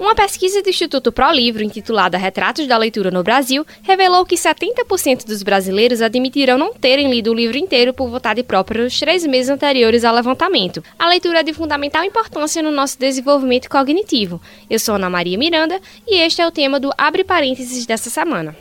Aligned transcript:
Uma 0.00 0.14
pesquisa 0.14 0.62
do 0.62 0.70
Instituto 0.70 1.12
Pro 1.12 1.30
Livro, 1.30 1.62
intitulada 1.62 2.16
Retratos 2.16 2.66
da 2.66 2.78
Leitura 2.78 3.10
no 3.10 3.22
Brasil, 3.22 3.66
revelou 3.82 4.24
que 4.24 4.34
70% 4.34 5.26
dos 5.26 5.42
brasileiros 5.42 6.00
admitiram 6.00 6.56
não 6.56 6.72
terem 6.72 7.10
lido 7.10 7.30
o 7.30 7.34
livro 7.34 7.58
inteiro 7.58 7.92
por 7.92 8.08
vontade 8.08 8.42
própria 8.42 8.82
nos 8.82 8.98
três 8.98 9.26
meses 9.26 9.50
anteriores 9.50 10.02
ao 10.02 10.14
levantamento. 10.14 10.82
A 10.98 11.06
leitura 11.06 11.40
é 11.40 11.42
de 11.42 11.52
fundamental 11.52 12.02
importância 12.02 12.62
no 12.62 12.70
nosso 12.70 12.98
desenvolvimento 12.98 13.68
cognitivo. 13.68 14.40
Eu 14.70 14.78
sou 14.78 14.94
Ana 14.94 15.10
Maria 15.10 15.36
Miranda 15.36 15.78
e 16.08 16.16
este 16.16 16.40
é 16.40 16.46
o 16.46 16.50
tema 16.50 16.80
do 16.80 16.90
Abre 16.96 17.22
Parênteses 17.22 17.84
dessa 17.84 18.08
semana. 18.08 18.56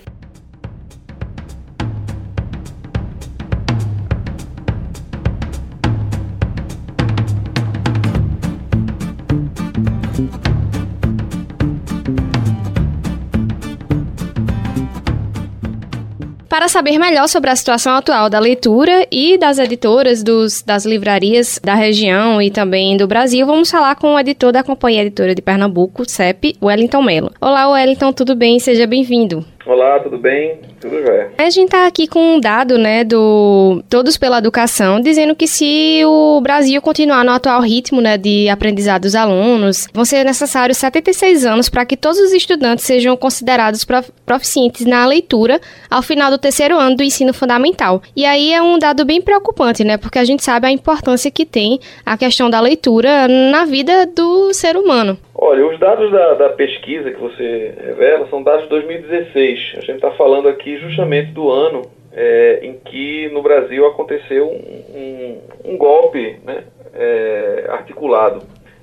Para 16.60 16.68
saber 16.68 17.00
melhor 17.00 17.30
sobre 17.30 17.50
a 17.50 17.56
situação 17.56 17.96
atual 17.96 18.30
da 18.30 18.38
leitura 18.38 19.08
e 19.10 19.38
das 19.38 19.58
editoras 19.58 20.22
dos, 20.22 20.62
das 20.62 20.84
livrarias 20.84 21.58
da 21.64 21.74
região 21.74 22.42
e 22.42 22.52
também 22.52 22.98
do 22.98 23.08
Brasil, 23.08 23.48
vamos 23.48 23.72
falar 23.72 23.96
com 23.96 24.14
o 24.14 24.20
editor 24.20 24.52
da 24.52 24.62
Companhia 24.62 25.04
Editora 25.04 25.34
de 25.34 25.42
Pernambuco, 25.42 26.04
CEP, 26.06 26.58
Wellington 26.62 27.02
Melo. 27.02 27.32
Olá, 27.40 27.70
Wellington, 27.70 28.12
tudo 28.12 28.36
bem? 28.36 28.60
Seja 28.60 28.86
bem-vindo. 28.86 29.46
Olá, 29.66 30.00
tudo 30.00 30.18
bem? 30.18 30.62
Tudo 30.80 31.02
jóia. 31.02 31.32
A 31.38 31.50
gente 31.50 31.66
está 31.66 31.86
aqui 31.86 32.08
com 32.08 32.36
um 32.36 32.40
dado, 32.40 32.78
né, 32.78 33.04
do 33.04 33.84
Todos 33.90 34.18
pela 34.18 34.38
Educação, 34.38 35.02
dizendo 35.02 35.36
que 35.36 35.48
se 35.48 36.02
o 36.06 36.40
Brasil 36.42 36.82
continuar 36.82 37.26
no 37.26 37.32
atual 37.32 37.62
ritmo, 37.62 38.00
né, 38.00 38.18
de 38.18 38.48
aprendizado 38.48 39.02
dos 39.02 39.16
alunos, 39.16 39.88
vão 39.94 40.06
ser 40.06 40.24
necessários 40.24 40.78
76 40.78 41.46
anos 41.46 41.68
para 41.68 41.86
que 41.86 41.98
todos 41.98 42.20
os 42.20 42.32
estudantes 42.32 42.86
sejam 42.86 43.18
considerados 43.18 43.86
proficientes 44.26 44.86
na 44.86 45.06
leitura 45.06 45.60
ao 45.90 46.02
final 46.02 46.32
do 46.32 46.38
terceiro 46.38 46.78
ano 46.78 46.96
do 46.96 47.04
ensino 47.04 47.34
fundamental. 47.34 48.02
E 48.16 48.26
aí 48.26 48.54
é 48.54 48.62
um 48.62 48.80
dado 48.80 49.04
bem 49.04 49.22
preocupante, 49.22 49.84
né, 49.84 49.98
porque 49.98 50.20
a 50.20 50.26
gente 50.26 50.44
sabe 50.44 50.68
a 50.68 50.72
importância 50.72 51.30
que 51.30 51.46
tem 51.46 51.80
a 52.06 52.18
questão 52.18 52.50
da 52.50 52.62
leitura 52.62 53.28
na 53.28 53.66
vida 53.66 54.06
do 54.06 54.54
ser 54.54 54.78
humano. 54.78 55.18
Olha, 55.42 55.66
os 55.66 55.80
dados 55.80 56.12
da, 56.12 56.34
da, 56.34 56.50
pesquisa 56.50 57.12
que 57.12 57.20
você 57.20 57.74
revela 57.82 58.28
são 58.28 58.44
dados 58.44 58.64
de 58.64 58.70
2016. 58.72 59.76
A 59.78 59.80
gente 59.80 59.92
está 59.92 60.12
falando 60.12 60.50
aqui 60.50 60.78
justamente 60.80 61.32
do 61.32 61.50
ano 61.50 61.84
é, 62.12 62.60
em 62.62 62.74
que 62.74 63.30
no 63.30 63.42
Brasil 63.42 63.88
aconteceu 63.88 64.50
um, 64.50 64.52
um, 64.54 65.42
um 65.64 65.78
golpe 65.78 66.38
né, 66.44 66.66
é, 66.94 67.68
articulado 67.70 68.42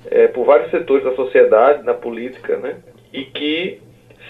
é, 0.09 0.29
por 0.29 0.45
vários 0.45 0.71
setores 0.71 1.03
da 1.03 1.13
sociedade, 1.13 1.85
na 1.85 1.93
política, 1.93 2.57
né, 2.57 2.77
e 3.13 3.25
que 3.25 3.79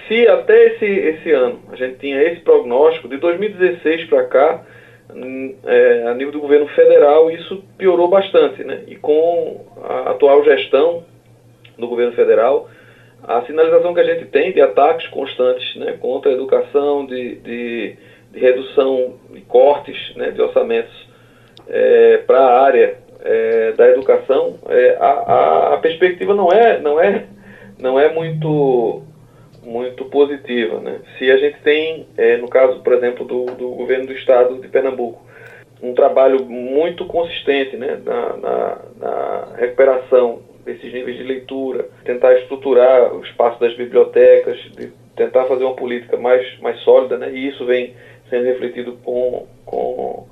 se 0.09 0.27
até 0.27 0.65
esse, 0.65 0.85
esse 0.85 1.31
ano 1.31 1.61
a 1.71 1.77
gente 1.77 1.97
tinha 1.99 2.21
esse 2.23 2.41
prognóstico, 2.41 3.07
de 3.07 3.15
2016 3.15 4.03
para 4.09 4.25
cá, 4.25 4.65
hum, 5.15 5.55
é, 5.65 6.07
a 6.07 6.13
nível 6.13 6.33
do 6.33 6.41
governo 6.41 6.67
federal, 6.67 7.31
isso 7.31 7.63
piorou 7.77 8.09
bastante. 8.09 8.65
Né, 8.65 8.83
e 8.85 8.97
com 8.97 9.65
a 9.81 10.11
atual 10.11 10.43
gestão 10.43 11.05
do 11.77 11.87
governo 11.87 12.13
federal, 12.13 12.69
a 13.23 13.41
sinalização 13.43 13.93
que 13.93 13.99
a 13.99 14.03
gente 14.03 14.25
tem 14.25 14.53
de 14.53 14.61
ataques 14.61 15.07
constantes 15.07 15.75
né, 15.75 15.97
contra 15.99 16.31
a 16.31 16.33
educação, 16.33 17.05
de, 17.05 17.35
de, 17.35 17.95
de 18.31 18.39
redução 18.39 19.15
e 19.33 19.41
cortes 19.41 20.15
né, 20.15 20.31
de 20.31 20.41
orçamentos 20.41 21.07
é, 21.67 22.17
para 22.25 22.39
a 22.39 22.61
área 22.61 22.97
é, 23.21 23.71
da 23.73 23.89
educação, 23.89 24.55
é, 24.69 24.97
a, 24.99 25.05
a, 25.05 25.73
a, 25.73 25.77
perspectiva 25.77 26.33
não 26.33 26.51
é, 26.51 26.79
não 26.79 26.99
é, 26.99 27.25
não 27.79 27.99
é 27.99 28.13
muito, 28.13 29.03
muito 29.63 30.05
positiva. 30.05 30.79
Né? 30.79 30.99
Se 31.17 31.29
a 31.29 31.37
gente 31.37 31.59
tem, 31.61 32.07
é, 32.17 32.37
no 32.37 32.47
caso, 32.47 32.79
por 32.81 32.93
exemplo, 32.93 33.25
do, 33.25 33.45
do 33.45 33.69
governo 33.71 34.05
do 34.05 34.13
estado 34.13 34.61
de 34.61 34.67
Pernambuco, 34.67 35.25
um 35.81 35.93
trabalho 35.93 36.45
muito 36.45 37.05
consistente 37.05 37.75
né, 37.77 37.99
na, 38.03 38.37
na, 38.37 38.77
na 38.99 39.47
recuperação 39.57 40.39
desses 40.67 40.93
níveis 40.93 41.17
de 41.17 41.23
leitura, 41.23 41.87
tentar 42.03 42.37
estruturar 42.39 43.15
o 43.15 43.23
espaço 43.23 43.59
das 43.59 43.75
bibliotecas, 43.75 44.59
tentar 45.15 45.45
fazer 45.45 45.63
uma 45.63 45.75
política 45.75 46.17
mais, 46.17 46.45
mais 46.59 46.79
sólida, 46.81 47.17
né? 47.17 47.31
e 47.31 47.47
isso 47.47 47.65
vem 47.65 47.95
sendo 48.29 48.43
refletido 48.43 48.93
com, 49.03 49.47
com 49.65 50.27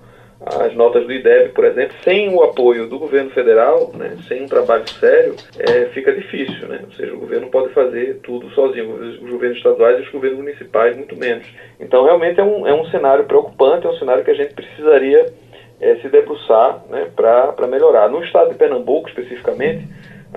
as 0.46 0.76
notas 0.76 1.06
do 1.06 1.14
IDEB, 1.14 1.54
por 1.54 1.64
exemplo, 1.64 1.96
sem 2.04 2.30
o 2.30 2.44
apoio 2.44 2.88
do 2.88 3.00
governo 3.00 3.32
federal, 3.32 3.92
né, 3.94 4.18
sem 4.28 4.44
um 4.44 4.48
trabalho 4.48 4.88
sério, 4.90 5.34
é, 5.58 5.86
fica 5.86 6.12
difícil. 6.12 6.68
Né? 6.68 6.82
Ou 6.84 6.92
seja, 6.92 7.14
o 7.14 7.20
governo 7.20 7.48
pode 7.48 7.74
fazer 7.74 8.20
tudo 8.22 8.50
sozinho, 8.52 8.94
os 8.94 9.18
governos 9.20 9.58
estaduais 9.58 10.00
e 10.00 10.02
os 10.04 10.10
governos 10.10 10.40
municipais, 10.40 10.96
muito 10.96 11.16
menos. 11.16 11.48
Então, 11.80 12.04
realmente 12.04 12.40
é 12.40 12.44
um, 12.44 12.68
é 12.68 12.74
um 12.74 12.86
cenário 12.88 13.24
preocupante, 13.24 13.88
é 13.88 13.90
um 13.90 13.98
cenário 13.98 14.24
que 14.26 14.32
a 14.32 14.36
gente 14.36 14.54
precisaria 14.54 15.34
é, 15.80 15.96
se 15.96 16.10
debruçar 16.10 16.84
né, 16.90 17.10
para 17.16 17.68
melhorar. 17.68 18.10
No 18.10 18.24
estado 18.24 18.50
de 18.50 18.56
Pernambuco, 18.56 19.10
especificamente, 19.10 19.88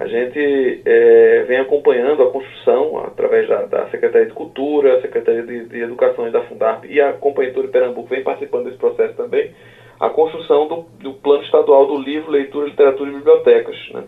a 0.00 0.06
gente 0.06 0.80
é, 0.84 1.44
vem 1.48 1.58
acompanhando 1.58 2.22
a 2.22 2.30
construção 2.30 2.98
através 2.98 3.48
da, 3.48 3.62
da 3.62 3.90
Secretaria 3.90 4.28
de 4.28 4.32
Cultura, 4.32 5.00
Secretaria 5.00 5.42
de, 5.42 5.64
de, 5.64 5.80
Educação 5.80 6.28
e 6.28 6.30
da 6.30 6.42
Fundarp 6.42 6.84
e 6.84 7.00
a 7.00 7.14
Companhia 7.14 7.52
de 7.52 7.66
Pernambuco 7.66 8.08
vem 8.08 8.22
participando 8.22 8.66
desse 8.66 8.76
processo 8.76 9.14
também, 9.14 9.50
a 9.98 10.08
construção 10.08 10.68
do, 10.68 10.86
do 11.00 11.14
Plano 11.14 11.42
Estadual 11.42 11.86
do 11.86 11.98
Livro, 11.98 12.30
Leitura, 12.30 12.68
Literatura 12.68 13.10
e 13.10 13.14
Bibliotecas. 13.14 13.76
Né? 13.92 14.04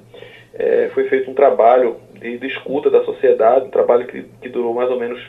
É, 0.55 0.91
foi 0.95 1.09
feito 1.09 1.29
um 1.29 1.35
trabalho 1.35 1.97
de, 2.15 2.39
de, 2.39 2.47
escuta 2.47 2.89
da 2.89 3.03
sociedade, 3.03 3.67
um 3.67 3.71
trabalho 3.71 4.07
que, 4.07 4.23
que 4.41 4.49
durou 4.49 4.73
mais 4.73 4.91
ou 4.91 4.99
menos 4.99 5.21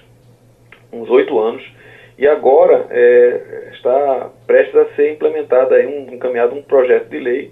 uns 0.93 1.09
oito 1.09 1.39
anos, 1.39 1.63
e 2.19 2.27
agora 2.27 2.85
é, 2.91 3.69
está 3.73 4.29
prestes 4.45 4.75
a 4.75 4.85
ser 4.95 5.11
implementado 5.11 5.73
aí 5.73 5.87
um, 5.87 6.13
encaminhado 6.13 6.53
um 6.53 6.61
projeto 6.61 7.09
de 7.09 7.17
lei 7.17 7.51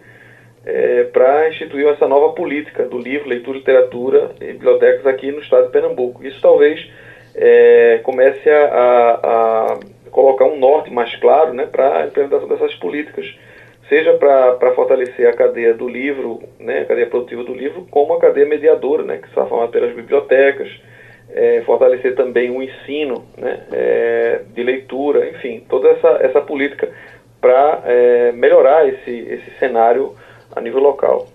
é, 0.66 1.04
para 1.06 1.50
instituir 1.50 1.88
essa 1.88 2.08
nova 2.08 2.34
política 2.34 2.84
do 2.84 2.98
livro, 2.98 3.30
leitura, 3.30 3.58
literatura 3.58 4.32
e 4.42 4.46
bibliotecas 4.46 5.06
aqui 5.06 5.32
no 5.32 5.40
estado 5.40 5.68
de 5.68 5.72
Pernambuco. 5.72 6.26
Isso 6.26 6.42
talvez 6.42 6.90
é, 7.36 8.00
comece 8.04 8.50
a, 8.50 9.20
a, 9.24 9.80
colocar 10.12 10.46
um 10.46 10.60
norte 10.60 10.92
mais 10.92 11.16
claro 11.18 11.54
né, 11.54 11.66
para 11.66 12.02
a 12.02 12.08
implementação 12.08 12.48
dessas 12.48 12.76
políticas, 12.76 13.26
seja 13.88 14.14
para 14.14 14.72
fortalecer 14.76 15.28
a 15.28 15.34
cadeia 15.34 15.74
do 15.74 15.88
livro, 15.88 16.42
né, 16.60 16.82
a 16.82 16.86
cadeia 16.86 17.08
produtiva 17.08 17.44
do 17.44 17.54
livro, 17.54 17.88
como 17.90 18.14
a 18.14 18.20
cadeia 18.20 18.46
mediadora, 18.46 19.04
né, 19.04 19.18
que 19.18 19.28
está 19.28 19.46
formada 19.46 19.72
pelas 19.72 19.96
bibliotecas, 19.96 20.70
é, 21.32 21.62
fortalecer 21.66 22.16
também 22.16 22.50
o 22.50 22.62
ensino 22.62 23.26
né, 23.38 23.62
é, 23.72 24.42
de 24.54 24.64
leitura, 24.64 25.30
enfim, 25.30 25.64
toda 25.70 25.90
essa, 25.90 26.20
essa 26.22 26.42
política 26.42 26.90
para 27.40 27.84
é, 27.86 28.32
melhorar 28.32 28.88
esse, 28.88 29.12
esse 29.12 29.52
cenário 29.60 30.16
a 30.56 30.62
nível 30.62 30.82
local. 30.82 31.28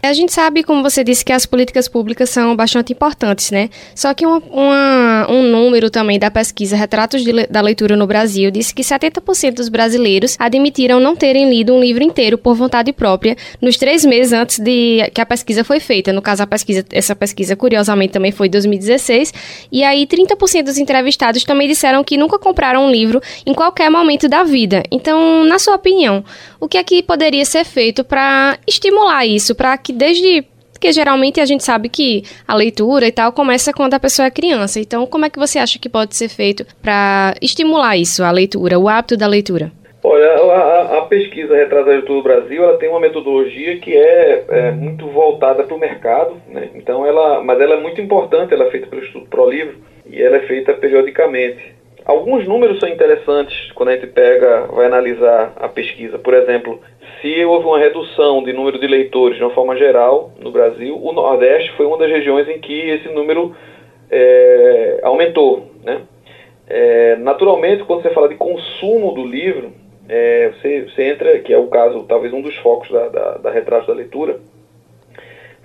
A 0.00 0.12
gente 0.12 0.32
sabe, 0.32 0.62
como 0.62 0.80
você 0.80 1.02
disse, 1.02 1.24
que 1.24 1.32
as 1.32 1.44
políticas 1.44 1.88
públicas 1.88 2.30
são 2.30 2.54
bastante 2.54 2.92
importantes, 2.92 3.50
né? 3.50 3.68
Só 3.96 4.14
que 4.14 4.24
uma, 4.24 4.38
uma, 4.38 5.26
um 5.28 5.42
número 5.42 5.90
também 5.90 6.20
da 6.20 6.30
pesquisa 6.30 6.76
Retratos 6.76 7.22
de, 7.24 7.46
da 7.48 7.60
Leitura 7.60 7.96
no 7.96 8.06
Brasil 8.06 8.48
disse 8.50 8.72
que 8.72 8.82
70% 8.82 9.54
dos 9.54 9.68
brasileiros 9.68 10.36
admitiram 10.38 11.00
não 11.00 11.16
terem 11.16 11.50
lido 11.50 11.74
um 11.74 11.80
livro 11.80 12.04
inteiro 12.04 12.38
por 12.38 12.54
vontade 12.54 12.92
própria 12.92 13.36
nos 13.60 13.76
três 13.76 14.04
meses 14.04 14.32
antes 14.32 14.60
de 14.60 15.10
que 15.12 15.20
a 15.20 15.26
pesquisa 15.26 15.64
foi 15.64 15.80
feita. 15.80 16.12
No 16.12 16.22
caso, 16.22 16.44
a 16.44 16.46
pesquisa, 16.46 16.84
essa 16.92 17.16
pesquisa, 17.16 17.56
curiosamente, 17.56 18.12
também 18.12 18.30
foi 18.30 18.46
em 18.46 18.50
2016. 18.50 19.34
E 19.72 19.82
aí, 19.82 20.06
30% 20.06 20.62
dos 20.62 20.78
entrevistados 20.78 21.42
também 21.42 21.66
disseram 21.66 22.04
que 22.04 22.16
nunca 22.16 22.38
compraram 22.38 22.86
um 22.86 22.90
livro 22.90 23.20
em 23.44 23.52
qualquer 23.52 23.90
momento 23.90 24.28
da 24.28 24.44
vida. 24.44 24.84
Então, 24.92 25.44
na 25.44 25.58
sua 25.58 25.74
opinião, 25.74 26.24
o 26.60 26.68
que 26.68 26.78
é 26.78 26.84
que 26.84 27.02
poderia 27.02 27.44
ser 27.44 27.64
feito 27.64 28.04
para 28.04 28.58
estimular 28.66 29.26
isso, 29.26 29.54
para 29.54 29.76
que 29.78 29.92
desde 29.92 30.44
porque 30.78 30.92
geralmente 30.92 31.40
a 31.40 31.44
gente 31.44 31.64
sabe 31.64 31.88
que 31.88 32.22
a 32.46 32.54
leitura 32.54 33.04
e 33.08 33.10
tal 33.10 33.32
começa 33.32 33.72
quando 33.72 33.94
a 33.94 34.00
pessoa 34.00 34.26
é 34.26 34.30
criança. 34.30 34.78
Então, 34.78 35.04
como 35.06 35.26
é 35.26 35.30
que 35.30 35.38
você 35.38 35.58
acha 35.58 35.76
que 35.76 35.88
pode 35.88 36.14
ser 36.14 36.28
feito 36.28 36.64
para 36.80 37.34
estimular 37.42 37.96
isso, 37.96 38.22
a 38.22 38.30
leitura, 38.30 38.78
o 38.78 38.88
hábito 38.88 39.16
da 39.16 39.26
leitura? 39.26 39.72
Olha, 40.04 40.26
a, 40.26 40.98
a 40.98 41.02
pesquisa 41.02 41.56
Retratada 41.56 42.00
de 42.00 42.06
Todo 42.06 42.20
o 42.20 42.22
Brasil, 42.22 42.62
ela 42.62 42.78
tem 42.78 42.88
uma 42.88 43.00
metodologia 43.00 43.78
que 43.78 43.96
é, 43.96 44.44
é 44.48 44.70
muito 44.70 45.08
voltada 45.08 45.64
para 45.64 45.74
o 45.74 45.80
mercado, 45.80 46.40
né? 46.48 46.68
Então, 46.76 47.04
ela, 47.04 47.42
mas 47.42 47.60
ela 47.60 47.74
é 47.74 47.80
muito 47.80 48.00
importante, 48.00 48.54
ela 48.54 48.66
é 48.66 48.70
feita 48.70 48.86
pelo 48.86 49.02
Instituto 49.02 49.28
Pro 49.28 49.50
Livro 49.50 49.78
e 50.08 50.22
ela 50.22 50.36
é 50.36 50.46
feita 50.46 50.72
periodicamente. 50.74 51.74
Alguns 52.08 52.48
números 52.48 52.80
são 52.80 52.88
interessantes 52.88 53.70
quando 53.72 53.90
a 53.90 53.92
gente 53.92 54.06
pega, 54.06 54.62
vai 54.68 54.86
analisar 54.86 55.52
a 55.56 55.68
pesquisa. 55.68 56.18
Por 56.18 56.32
exemplo, 56.32 56.80
se 57.20 57.44
houve 57.44 57.66
uma 57.66 57.78
redução 57.78 58.42
de 58.42 58.50
número 58.50 58.80
de 58.80 58.86
leitores 58.86 59.36
de 59.36 59.44
uma 59.44 59.52
forma 59.52 59.76
geral 59.76 60.32
no 60.40 60.50
Brasil, 60.50 60.98
o 60.98 61.12
Nordeste 61.12 61.70
foi 61.72 61.84
uma 61.84 61.98
das 61.98 62.08
regiões 62.08 62.48
em 62.48 62.58
que 62.60 62.72
esse 62.72 63.10
número 63.10 63.54
é, 64.10 65.00
aumentou. 65.02 65.66
Né? 65.84 66.00
É, 66.66 67.16
naturalmente, 67.16 67.84
quando 67.84 68.00
você 68.00 68.10
fala 68.14 68.30
de 68.30 68.36
consumo 68.36 69.12
do 69.12 69.26
livro, 69.26 69.70
é, 70.08 70.48
você, 70.54 70.84
você, 70.84 71.10
entra, 71.10 71.38
que 71.40 71.52
é 71.52 71.58
o 71.58 71.66
caso, 71.66 72.04
talvez 72.08 72.32
um 72.32 72.40
dos 72.40 72.56
focos 72.56 72.90
da, 72.90 73.08
da, 73.08 73.30
da 73.36 73.50
retrato 73.50 73.86
da 73.86 73.92
leitura, 73.92 74.40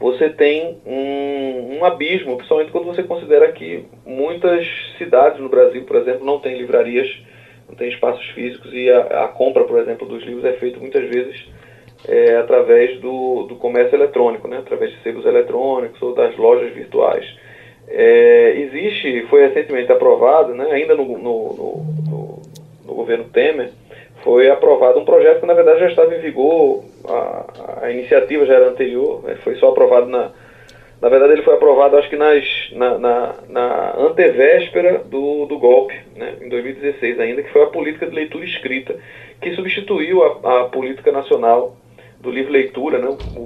você 0.03 0.29
tem 0.29 0.79
um, 0.85 1.77
um, 1.77 1.85
abismo, 1.85 2.35
principalmente 2.35 2.73
quando 2.73 2.87
você 2.87 3.03
considera 3.03 3.49
que 3.53 3.85
muitas 4.05 4.67
cidades 4.97 5.39
no 5.39 5.47
Brasil, 5.47 5.85
por 5.85 5.95
exemplo, 5.95 6.25
não 6.25 6.39
têm 6.39 6.57
livrarias, 6.57 7.09
não 7.69 7.73
têm 7.73 7.87
espaços 7.87 8.25
físicos 8.31 8.73
e 8.73 8.91
a, 8.91 9.23
a 9.23 9.27
compra, 9.29 9.63
por 9.63 9.79
exemplo, 9.79 10.05
dos 10.05 10.21
livros 10.23 10.43
é 10.43 10.51
feita 10.57 10.77
muitas 10.77 11.07
vezes 11.07 11.45
é, 12.05 12.35
através 12.35 12.99
do, 12.99 13.43
do 13.43 13.55
comércio 13.55 13.95
eletrônico, 13.95 14.45
né? 14.45 14.57
através 14.57 14.91
de 14.91 15.01
sebos 15.03 15.25
eletrônicos 15.25 16.01
ou 16.01 16.13
das 16.13 16.35
lojas 16.35 16.73
virtuais. 16.73 17.25
É, 17.87 18.55
existe, 18.57 19.25
foi 19.29 19.47
recentemente 19.47 19.89
aprovado, 19.89 20.53
né, 20.53 20.69
ainda 20.69 20.95
no, 20.95 21.05
no, 21.17 21.53
no, 21.53 22.41
no, 22.85 22.93
governo 22.93 23.25
Temer, 23.25 23.69
foi 24.23 24.49
aprovado 24.49 24.99
um 24.99 25.05
projeto 25.05 25.41
que 25.41 25.45
na 25.45 25.53
verdade 25.53 25.81
já 25.81 25.87
estava 25.87 26.15
em 26.15 26.19
vigor, 26.19 26.83
a, 27.05 27.83
a 27.83 27.91
iniciativa 27.91 28.45
já 28.45 28.55
era 28.55 28.69
anterior, 28.69 29.21
né, 29.23 29.35
foi 29.43 29.55
só 29.55 29.69
aprovado 29.69 30.07
na. 30.07 30.31
Na 31.01 31.09
verdade, 31.09 31.33
ele 31.33 31.41
foi 31.41 31.55
aprovado, 31.55 31.97
acho 31.97 32.09
que 32.09 32.15
nas, 32.15 32.45
na, 32.71 32.97
na, 32.97 33.35
na 33.49 33.93
antevéspera 33.97 34.99
do, 34.99 35.45
do 35.47 35.59
golpe, 35.59 35.93
né, 36.15 36.35
em 36.41 36.47
2016 36.47 37.19
ainda, 37.19 37.43
que 37.43 37.51
foi 37.51 37.61
a 37.63 37.67
política 37.67 38.07
de 38.07 38.15
leitura 38.15 38.45
escrita, 38.45 38.95
que 39.41 39.53
substituiu 39.53 40.23
a, 40.23 40.61
a 40.61 40.63
política 40.69 41.11
nacional 41.11 41.75
do 42.21 42.31
livro 42.31 42.53
leitura 42.53 42.99
né, 42.99 43.17
o, 43.35 43.39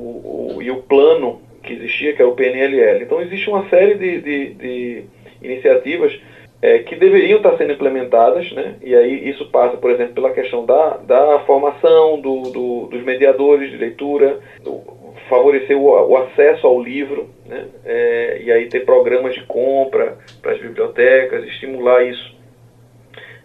o, 0.56 0.62
e 0.62 0.69
o 0.69 0.83
plano 0.83 1.41
que 1.63 1.73
existia, 1.73 2.13
que 2.13 2.21
era 2.21 2.30
o 2.30 2.35
PNLL. 2.35 3.01
Então 3.01 3.19
existe 3.21 3.50
uma 3.50 3.68
série 3.69 3.95
de, 3.95 4.21
de, 4.21 4.53
de 4.53 5.03
iniciativas 5.41 6.13
é, 6.62 6.80
que 6.80 6.95
deveriam 6.95 7.38
estar 7.38 7.56
sendo 7.57 7.74
implementadas, 7.74 8.51
né? 8.51 8.75
e 8.81 8.95
aí 8.95 9.30
isso 9.30 9.50
passa, 9.51 9.77
por 9.77 9.92
exemplo, 9.92 10.13
pela 10.15 10.31
questão 10.31 10.65
da, 10.65 10.98
da 10.98 11.39
formação 11.42 12.19
do, 12.19 12.42
do, 12.44 12.88
dos 12.88 13.04
mediadores 13.04 13.69
de 13.69 13.77
leitura, 13.77 14.39
do, 14.63 14.81
favorecer 15.30 15.77
o, 15.77 15.86
o, 15.86 16.18
acesso 16.18 16.65
ao 16.65 16.81
livro, 16.81 17.30
né? 17.45 17.68
É, 17.86 18.42
e 18.44 18.51
aí 18.51 18.68
ter 18.68 18.86
programas 18.86 19.33
de 19.33 19.42
compra 19.45 20.18
para 20.42 20.54
as 20.54 20.59
bibliotecas, 20.59 21.45
estimular 21.45 22.04
isso, 22.04 22.36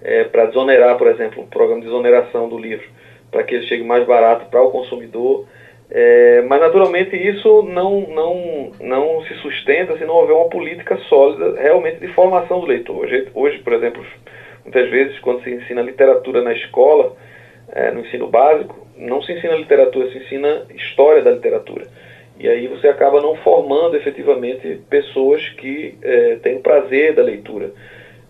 é, 0.02 0.24
para 0.24 0.46
desonerar, 0.46 0.96
por 0.96 1.08
exemplo, 1.08 1.42
um 1.42 1.46
programa 1.46 1.80
de 1.80 1.86
desoneração 1.86 2.48
do 2.48 2.58
livro, 2.58 2.86
para 3.30 3.42
que 3.42 3.54
ele 3.54 3.66
chegue 3.66 3.84
mais 3.84 4.06
barato 4.06 4.46
para 4.46 4.62
o 4.62 4.70
consumidor. 4.70 5.46
É, 5.94 6.40
mas 6.48 6.58
naturalmente 6.58 7.14
isso 7.14 7.64
não, 7.64 8.00
não, 8.00 8.70
não 8.80 9.22
se 9.26 9.34
sustenta 9.42 9.98
se 9.98 10.06
não 10.06 10.14
houver 10.14 10.32
uma 10.32 10.48
política 10.48 10.96
sólida 11.06 11.60
realmente 11.60 12.00
de 12.00 12.08
formação 12.14 12.60
do 12.60 12.66
leitor. 12.66 12.96
Hoje, 12.96 13.28
hoje 13.34 13.58
por 13.58 13.74
exemplo, 13.74 14.02
muitas 14.64 14.88
vezes 14.88 15.18
quando 15.18 15.42
se 15.42 15.50
ensina 15.50 15.82
literatura 15.82 16.40
na 16.40 16.54
escola, 16.54 17.14
é, 17.70 17.90
no 17.90 18.00
ensino 18.00 18.26
básico, 18.26 18.86
não 18.96 19.20
se 19.20 19.32
ensina 19.32 19.54
literatura, 19.54 20.10
se 20.10 20.16
ensina 20.16 20.62
história 20.74 21.20
da 21.20 21.30
literatura. 21.30 21.86
E 22.40 22.48
aí 22.48 22.68
você 22.68 22.88
acaba 22.88 23.20
não 23.20 23.36
formando 23.36 23.94
efetivamente 23.94 24.80
pessoas 24.88 25.46
que 25.50 25.98
é, 26.00 26.36
têm 26.36 26.62
prazer 26.62 27.14
da 27.14 27.22
leitura 27.22 27.70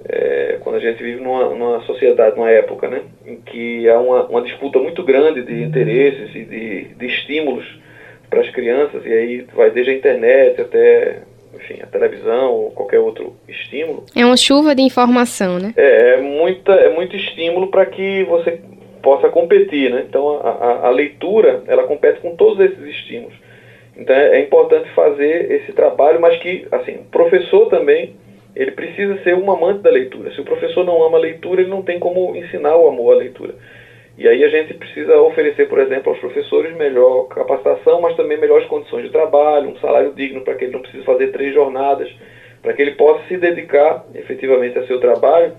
é, 0.09 0.59
quando 0.61 0.77
a 0.77 0.81
gente 0.81 1.03
vive 1.03 1.21
numa, 1.21 1.51
numa, 1.51 1.81
sociedade, 1.83 2.37
numa 2.37 2.51
época, 2.51 2.89
né, 2.89 3.03
em 3.27 3.37
que 3.37 3.89
há 3.89 3.99
uma, 3.99 4.27
uma 4.27 4.43
disputa 4.43 4.79
muito 4.79 5.03
grande 5.03 5.43
de 5.43 5.63
interesses 5.63 6.35
e 6.35 6.45
de, 6.45 6.85
de 6.95 7.07
estímulos 7.07 7.65
para 8.29 8.41
as 8.41 8.51
crianças, 8.51 9.05
e 9.05 9.13
aí 9.13 9.47
vai 9.55 9.71
desde 9.71 9.93
a 9.93 9.95
internet 9.95 10.61
até 10.61 11.23
enfim, 11.55 11.79
a 11.83 11.87
televisão 11.87 12.51
ou 12.51 12.71
qualquer 12.71 12.99
outro 12.99 13.37
estímulo. 13.47 14.05
É 14.17 14.25
uma 14.25 14.37
chuva 14.37 14.75
de 14.75 14.83
informação, 14.83 15.59
né? 15.59 15.75
É, 15.77 16.15
é, 16.15 16.17
muita, 16.21 16.73
é 16.73 16.89
muito 16.95 17.15
estímulo 17.15 17.69
para 17.69 17.87
que 17.87 18.25
você 18.25 18.59
possa 19.03 19.29
competir, 19.29 19.91
né? 19.91 20.05
Então 20.09 20.41
a, 20.41 20.51
a, 20.51 20.87
a, 20.87 20.91
leitura, 20.91 21.63
ela 21.67 21.85
compete 21.85 22.21
com 22.21 22.37
todos 22.37 22.59
esses 22.61 22.83
estímulos. 22.85 23.35
Então 23.97 24.15
é, 24.15 24.39
é 24.39 24.41
importante 24.41 24.89
fazer 24.91 25.51
esse 25.53 25.73
trabalho, 25.73 26.21
mas 26.21 26.39
que, 26.41 26.67
assim, 26.73 26.93
o 26.93 27.05
professor 27.05 27.69
também 27.69 28.15
ele 28.55 28.73
precisa 28.73 29.17
ser 29.23 29.35
um 29.35 29.51
amante 29.51 29.81
da 29.81 29.91
leitura. 29.91 30.31
Se 30.33 30.41
o 30.41 30.45
professor 30.45 30.85
não 30.85 31.03
ama 31.03 31.19
a 31.19 31.21
leitura, 31.21 31.63
ele 31.63 31.71
não 31.71 31.83
tem 31.83 31.99
como 31.99 32.37
ensinar 32.37 32.77
o 32.77 32.89
amor 32.89 33.15
à 33.15 33.17
leitura. 33.17 33.55
E 34.17 34.29
aí 34.29 34.45
a 34.45 34.49
gente 34.49 34.75
precisa 34.75 35.19
oferecer, 35.21 35.69
por 35.69 35.79
exemplo, 35.79 36.11
aos 36.13 36.21
professores 36.21 36.77
melhor 36.77 37.29
capacitação, 37.29 38.01
mas 38.01 38.15
também 38.15 38.39
melhores 38.39 38.67
condições 38.67 39.05
de 39.05 39.11
trabalho, 39.11 39.71
um 39.71 39.77
salário 39.77 40.13
digno 40.15 40.43
para 40.43 40.55
que 40.55 40.65
ele 40.65 40.73
não 40.73 40.83
precise 40.83 41.03
fazer 41.05 41.29
três 41.29 41.55
jornadas, 41.55 42.11
para 42.61 42.75
que 42.75 42.83
ele 42.83 42.93
possa 42.93 43.27
se 43.27 43.39
dedicar 43.39 44.05
efetivamente 44.15 44.79
a 44.79 44.87
seu 44.87 45.01
trabalho 45.01 45.53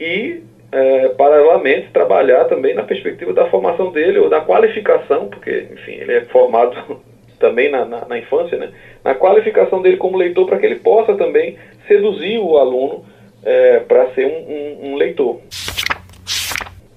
e, 0.00 0.42
é, 0.72 1.08
paralelamente, 1.10 1.90
trabalhar 1.92 2.46
também 2.46 2.74
na 2.74 2.82
perspectiva 2.82 3.32
da 3.32 3.46
formação 3.46 3.92
dele 3.92 4.18
ou 4.18 4.28
da 4.28 4.40
qualificação, 4.40 5.28
porque, 5.28 5.68
enfim, 5.72 5.92
ele 5.92 6.14
é 6.14 6.20
formado 6.22 7.00
também 7.38 7.70
na, 7.70 7.84
na, 7.84 8.04
na 8.06 8.18
infância, 8.18 8.56
né? 8.58 8.70
na 9.04 9.14
qualificação 9.14 9.80
dele 9.80 9.96
como 9.96 10.16
leitor, 10.16 10.46
para 10.46 10.58
que 10.58 10.66
ele 10.66 10.76
possa 10.76 11.14
também 11.14 11.56
seduzir 11.86 12.38
o 12.38 12.58
aluno 12.58 13.04
é, 13.44 13.80
para 13.80 14.10
ser 14.10 14.26
um, 14.26 14.30
um, 14.30 14.92
um 14.92 14.96
leitor. 14.96 15.40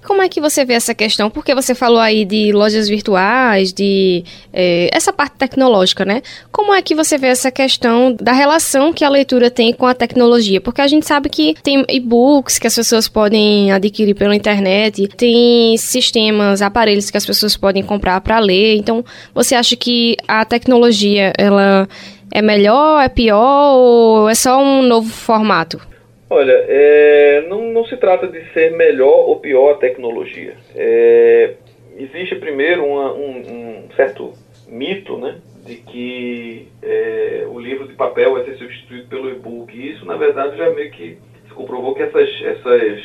Como 0.04 0.20
é 0.20 0.28
que 0.28 0.40
você 0.40 0.64
vê 0.64 0.74
essa 0.74 0.94
questão? 0.94 1.30
Porque 1.30 1.54
você 1.54 1.74
falou 1.74 2.00
aí 2.00 2.24
de 2.24 2.50
lojas 2.52 2.88
virtuais, 2.88 3.72
de 3.72 4.24
é, 4.52 4.90
essa 4.92 5.12
parte 5.12 5.36
tecnológica, 5.36 6.04
né? 6.04 6.22
Como 6.50 6.74
é 6.74 6.82
que 6.82 6.94
você 6.94 7.16
vê 7.16 7.28
essa 7.28 7.52
questão 7.52 8.14
da 8.20 8.32
relação 8.32 8.92
que 8.92 9.04
a 9.04 9.08
leitura 9.08 9.48
tem 9.48 9.72
com 9.72 9.86
a 9.86 9.94
tecnologia? 9.94 10.60
Porque 10.60 10.80
a 10.80 10.88
gente 10.88 11.06
sabe 11.06 11.28
que 11.28 11.54
tem 11.62 11.84
e-books 11.88 12.58
que 12.58 12.66
as 12.66 12.74
pessoas 12.74 13.06
podem 13.06 13.70
adquirir 13.70 14.14
pela 14.14 14.34
internet, 14.34 15.06
tem 15.16 15.76
sistemas, 15.76 16.62
aparelhos 16.62 17.08
que 17.08 17.16
as 17.16 17.24
pessoas 17.24 17.56
podem 17.56 17.82
comprar 17.84 18.20
para 18.20 18.40
ler. 18.40 18.76
Então, 18.76 19.04
você 19.32 19.54
acha 19.54 19.76
que 19.76 20.16
a 20.26 20.44
tecnologia 20.44 21.32
ela 21.38 21.88
é 22.32 22.42
melhor, 22.42 23.00
é 23.00 23.08
pior 23.08 23.76
ou 23.76 24.28
é 24.28 24.34
só 24.34 24.60
um 24.60 24.82
novo 24.82 25.08
formato? 25.08 25.91
Olha, 26.32 26.64
é, 26.66 27.44
não, 27.46 27.70
não, 27.70 27.84
se 27.84 27.94
trata 27.98 28.26
de 28.26 28.42
ser 28.54 28.72
melhor 28.72 29.28
ou 29.28 29.38
pior 29.38 29.72
a 29.72 29.76
tecnologia. 29.76 30.54
É, 30.74 31.56
existe 31.94 32.36
primeiro 32.36 32.86
uma, 32.86 33.12
um, 33.12 33.36
um, 33.36 33.88
certo 33.94 34.32
mito, 34.66 35.18
né, 35.18 35.40
de 35.62 35.74
que 35.74 36.68
é, 36.82 37.44
o 37.46 37.58
livro 37.58 37.86
de 37.86 37.92
papel 37.92 38.32
vai 38.32 38.46
ser 38.46 38.56
substituído 38.56 39.08
pelo 39.08 39.28
e-book. 39.28 39.76
E 39.76 39.90
isso, 39.90 40.06
na 40.06 40.16
verdade, 40.16 40.56
já 40.56 40.70
meio 40.70 40.90
que 40.90 41.18
se 41.46 41.52
comprovou 41.52 41.94
que 41.94 42.02
essas, 42.02 42.30
essas, 42.42 43.02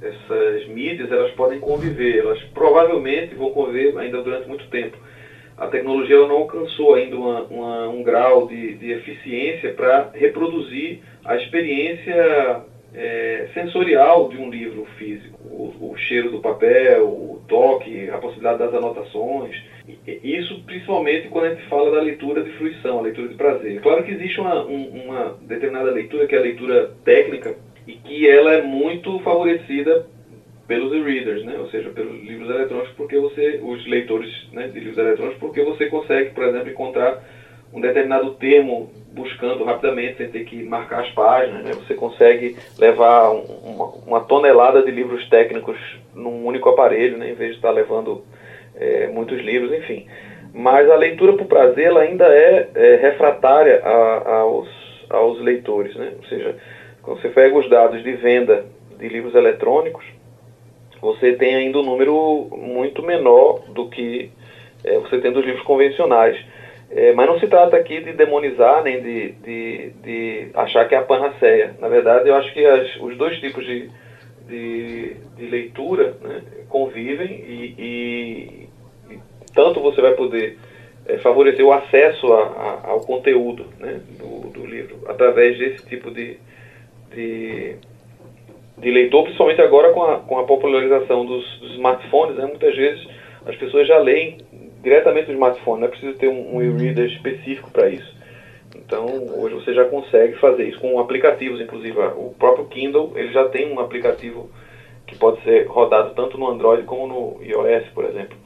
essas 0.00 0.66
mídias 0.68 1.12
elas 1.12 1.32
podem 1.32 1.60
conviver. 1.60 2.20
Elas 2.20 2.42
provavelmente 2.54 3.34
vão 3.34 3.50
conviver 3.50 3.94
ainda 3.98 4.22
durante 4.22 4.48
muito 4.48 4.66
tempo 4.68 4.96
a 5.56 5.68
tecnologia 5.68 6.16
não 6.18 6.36
alcançou 6.36 6.94
ainda 6.94 7.16
uma, 7.16 7.42
uma, 7.42 7.88
um 7.88 8.02
grau 8.02 8.46
de, 8.48 8.74
de 8.74 8.90
eficiência 8.90 9.72
para 9.74 10.10
reproduzir 10.12 11.00
a 11.24 11.36
experiência 11.36 12.64
é, 12.92 13.48
sensorial 13.54 14.28
de 14.28 14.36
um 14.36 14.50
livro 14.50 14.86
físico. 14.96 15.38
O, 15.44 15.92
o, 15.92 15.96
cheiro 15.96 16.30
do 16.30 16.40
papel, 16.40 17.06
o 17.06 17.42
toque, 17.46 18.10
a 18.10 18.18
possibilidade 18.18 18.58
das 18.58 18.74
anotações. 18.74 19.56
Isso 20.06 20.62
principalmente 20.64 21.28
quando 21.28 21.46
a 21.46 21.54
gente 21.54 21.68
fala 21.68 21.90
da 21.90 22.00
leitura 22.00 22.42
de 22.42 22.50
fruição, 22.52 22.98
a 22.98 23.02
leitura 23.02 23.28
de 23.28 23.34
prazer. 23.34 23.80
Claro 23.80 24.02
que 24.02 24.12
existe 24.12 24.40
uma, 24.40 24.64
um, 24.64 25.04
uma 25.04 25.36
determinada 25.42 25.90
leitura, 25.90 26.26
que 26.26 26.34
é 26.34 26.38
a 26.38 26.42
leitura 26.42 26.92
técnica, 27.04 27.54
e 27.86 27.92
que 27.92 28.28
ela 28.28 28.54
é 28.54 28.62
muito 28.62 29.18
favorecida 29.20 30.06
pelos 30.66 30.92
e-readers, 30.92 31.44
né? 31.44 31.56
ou 31.58 31.68
seja, 31.68 31.90
pelos 31.90 32.22
livros 32.22 32.48
eletrônicos, 32.48 32.92
porque 32.96 33.18
você, 33.18 33.60
os 33.62 33.86
leitores 33.86 34.30
né, 34.52 34.68
de 34.68 34.80
livros 34.80 34.98
eletrônicos, 34.98 35.38
porque 35.38 35.62
você 35.62 35.86
consegue, 35.86 36.30
por 36.30 36.44
exemplo, 36.44 36.70
encontrar 36.70 37.22
um 37.72 37.80
determinado 37.80 38.34
termo 38.34 38.90
buscando 39.12 39.64
rapidamente, 39.64 40.18
sem 40.18 40.28
ter 40.28 40.44
que 40.44 40.62
marcar 40.62 41.00
as 41.00 41.10
páginas. 41.10 41.64
Né? 41.64 41.72
Você 41.72 41.94
consegue 41.94 42.56
levar 42.78 43.30
um, 43.30 43.42
uma, 43.42 43.86
uma, 44.06 44.20
tonelada 44.20 44.82
de 44.82 44.90
livros 44.90 45.28
técnicos 45.28 45.76
num 46.14 46.46
único 46.46 46.68
aparelho, 46.68 47.18
né? 47.18 47.30
em 47.30 47.34
vez 47.34 47.50
de 47.50 47.56
estar 47.56 47.70
levando 47.70 48.24
é, 48.76 49.08
muitos 49.08 49.40
livros, 49.40 49.72
enfim. 49.72 50.06
Mas 50.52 50.88
a 50.88 50.94
leitura 50.94 51.32
por 51.32 51.46
prazer 51.46 51.86
ela 51.86 52.00
ainda 52.00 52.26
é, 52.26 52.70
é 52.74 52.96
refratária 52.96 53.82
a, 53.84 54.30
aos, 54.40 54.68
aos 55.10 55.40
leitores. 55.40 55.94
Né? 55.96 56.12
Ou 56.16 56.24
seja, 56.28 56.56
quando 57.02 57.20
você 57.20 57.28
pega 57.28 57.56
os 57.58 57.68
dados 57.68 58.02
de 58.02 58.12
venda 58.12 58.64
de 58.98 59.08
livros 59.08 59.34
eletrônicos, 59.34 60.04
você 61.04 61.34
tem 61.34 61.54
ainda 61.54 61.78
um 61.78 61.82
número 61.82 62.48
muito 62.50 63.02
menor 63.02 63.60
do 63.68 63.90
que 63.90 64.30
é, 64.82 64.98
você 65.00 65.18
tem 65.18 65.30
dos 65.30 65.44
livros 65.44 65.62
convencionais. 65.64 66.34
É, 66.90 67.12
mas 67.12 67.26
não 67.26 67.38
se 67.38 67.46
trata 67.46 67.76
aqui 67.76 68.00
de 68.00 68.14
demonizar 68.14 68.82
nem 68.82 69.02
de, 69.02 69.32
de, 69.32 69.90
de, 70.02 70.48
achar 70.54 70.88
que 70.88 70.94
é 70.94 70.98
a 70.98 71.02
panaceia. 71.02 71.74
Na 71.78 71.88
verdade, 71.88 72.28
eu 72.28 72.34
acho 72.34 72.52
que 72.54 72.64
as, 72.64 72.96
os 73.00 73.16
dois 73.18 73.38
tipos 73.38 73.66
de, 73.66 73.90
de, 74.48 75.16
de 75.36 75.46
leitura 75.46 76.16
né, 76.22 76.40
convivem 76.70 77.28
e, 77.28 77.74
e, 77.78 78.68
e, 79.10 79.18
tanto 79.54 79.80
você 79.80 80.00
vai 80.00 80.12
poder 80.12 80.56
é, 81.06 81.18
favorecer 81.18 81.64
o 81.64 81.72
acesso 81.72 82.32
a, 82.32 82.42
a, 82.44 82.90
ao 82.90 83.00
conteúdo 83.00 83.66
né, 83.78 84.00
do, 84.18 84.50
do 84.50 84.66
livro 84.66 85.00
através 85.06 85.58
desse 85.58 85.84
tipo 85.86 86.10
de, 86.10 86.38
de 87.14 87.76
de 88.76 88.90
leitor, 88.90 89.24
principalmente 89.24 89.60
agora 89.60 89.92
com 89.92 90.02
a, 90.02 90.18
com 90.18 90.38
a 90.38 90.44
popularização 90.44 91.24
dos, 91.24 91.58
dos 91.58 91.72
smartphones, 91.72 92.36
né? 92.36 92.46
muitas 92.46 92.74
vezes 92.74 93.06
as 93.46 93.56
pessoas 93.56 93.86
já 93.86 93.98
leem 93.98 94.38
diretamente 94.82 95.26
do 95.26 95.32
smartphone, 95.32 95.80
não 95.80 95.88
é 95.88 95.90
preciso 95.90 96.18
ter 96.18 96.28
um, 96.28 96.56
um 96.56 96.62
e-reader 96.62 97.06
específico 97.06 97.70
para 97.70 97.88
isso. 97.88 98.14
Então, 98.76 99.06
hoje 99.38 99.54
você 99.54 99.72
já 99.72 99.84
consegue 99.84 100.34
fazer 100.36 100.64
isso 100.64 100.80
com 100.80 100.98
aplicativos, 100.98 101.60
inclusive 101.60 101.98
o 101.98 102.34
próprio 102.38 102.66
Kindle, 102.66 103.12
ele 103.14 103.32
já 103.32 103.48
tem 103.48 103.72
um 103.72 103.80
aplicativo 103.80 104.50
que 105.06 105.16
pode 105.16 105.42
ser 105.42 105.66
rodado 105.66 106.14
tanto 106.14 106.36
no 106.36 106.48
Android 106.48 106.82
como 106.84 107.06
no 107.06 107.42
iOS, 107.42 107.84
por 107.94 108.04
exemplo. 108.04 108.36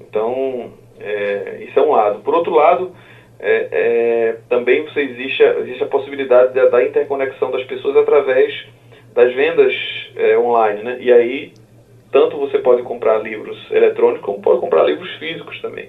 Então, 0.00 0.72
é, 1.00 1.64
isso 1.68 1.78
é 1.78 1.82
um 1.82 1.90
lado. 1.90 2.20
Por 2.20 2.34
outro 2.34 2.54
lado, 2.54 2.92
é, 3.38 3.68
é, 3.70 4.36
também 4.48 4.84
você 4.84 5.00
existe, 5.00 5.42
existe 5.42 5.82
a 5.82 5.88
possibilidade 5.88 6.54
da, 6.54 6.66
da, 6.66 6.84
interconexão 6.84 7.50
das 7.50 7.64
pessoas 7.64 7.96
através 7.96 8.66
das 9.14 9.32
vendas 9.34 9.74
é, 10.16 10.36
online, 10.36 10.82
né? 10.82 10.96
E 11.00 11.12
aí, 11.12 11.52
tanto 12.12 12.36
você 12.36 12.58
pode 12.58 12.82
comprar 12.82 13.18
livros 13.18 13.58
eletrônicos 13.70 14.24
como 14.24 14.42
pode 14.42 14.60
comprar 14.60 14.84
livros 14.84 15.10
físicos 15.16 15.60
também. 15.60 15.88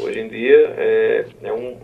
Hoje 0.00 0.20
em 0.20 0.28
dia, 0.28 0.74
é, 0.78 1.24
é 1.42 1.52
um, 1.52 1.76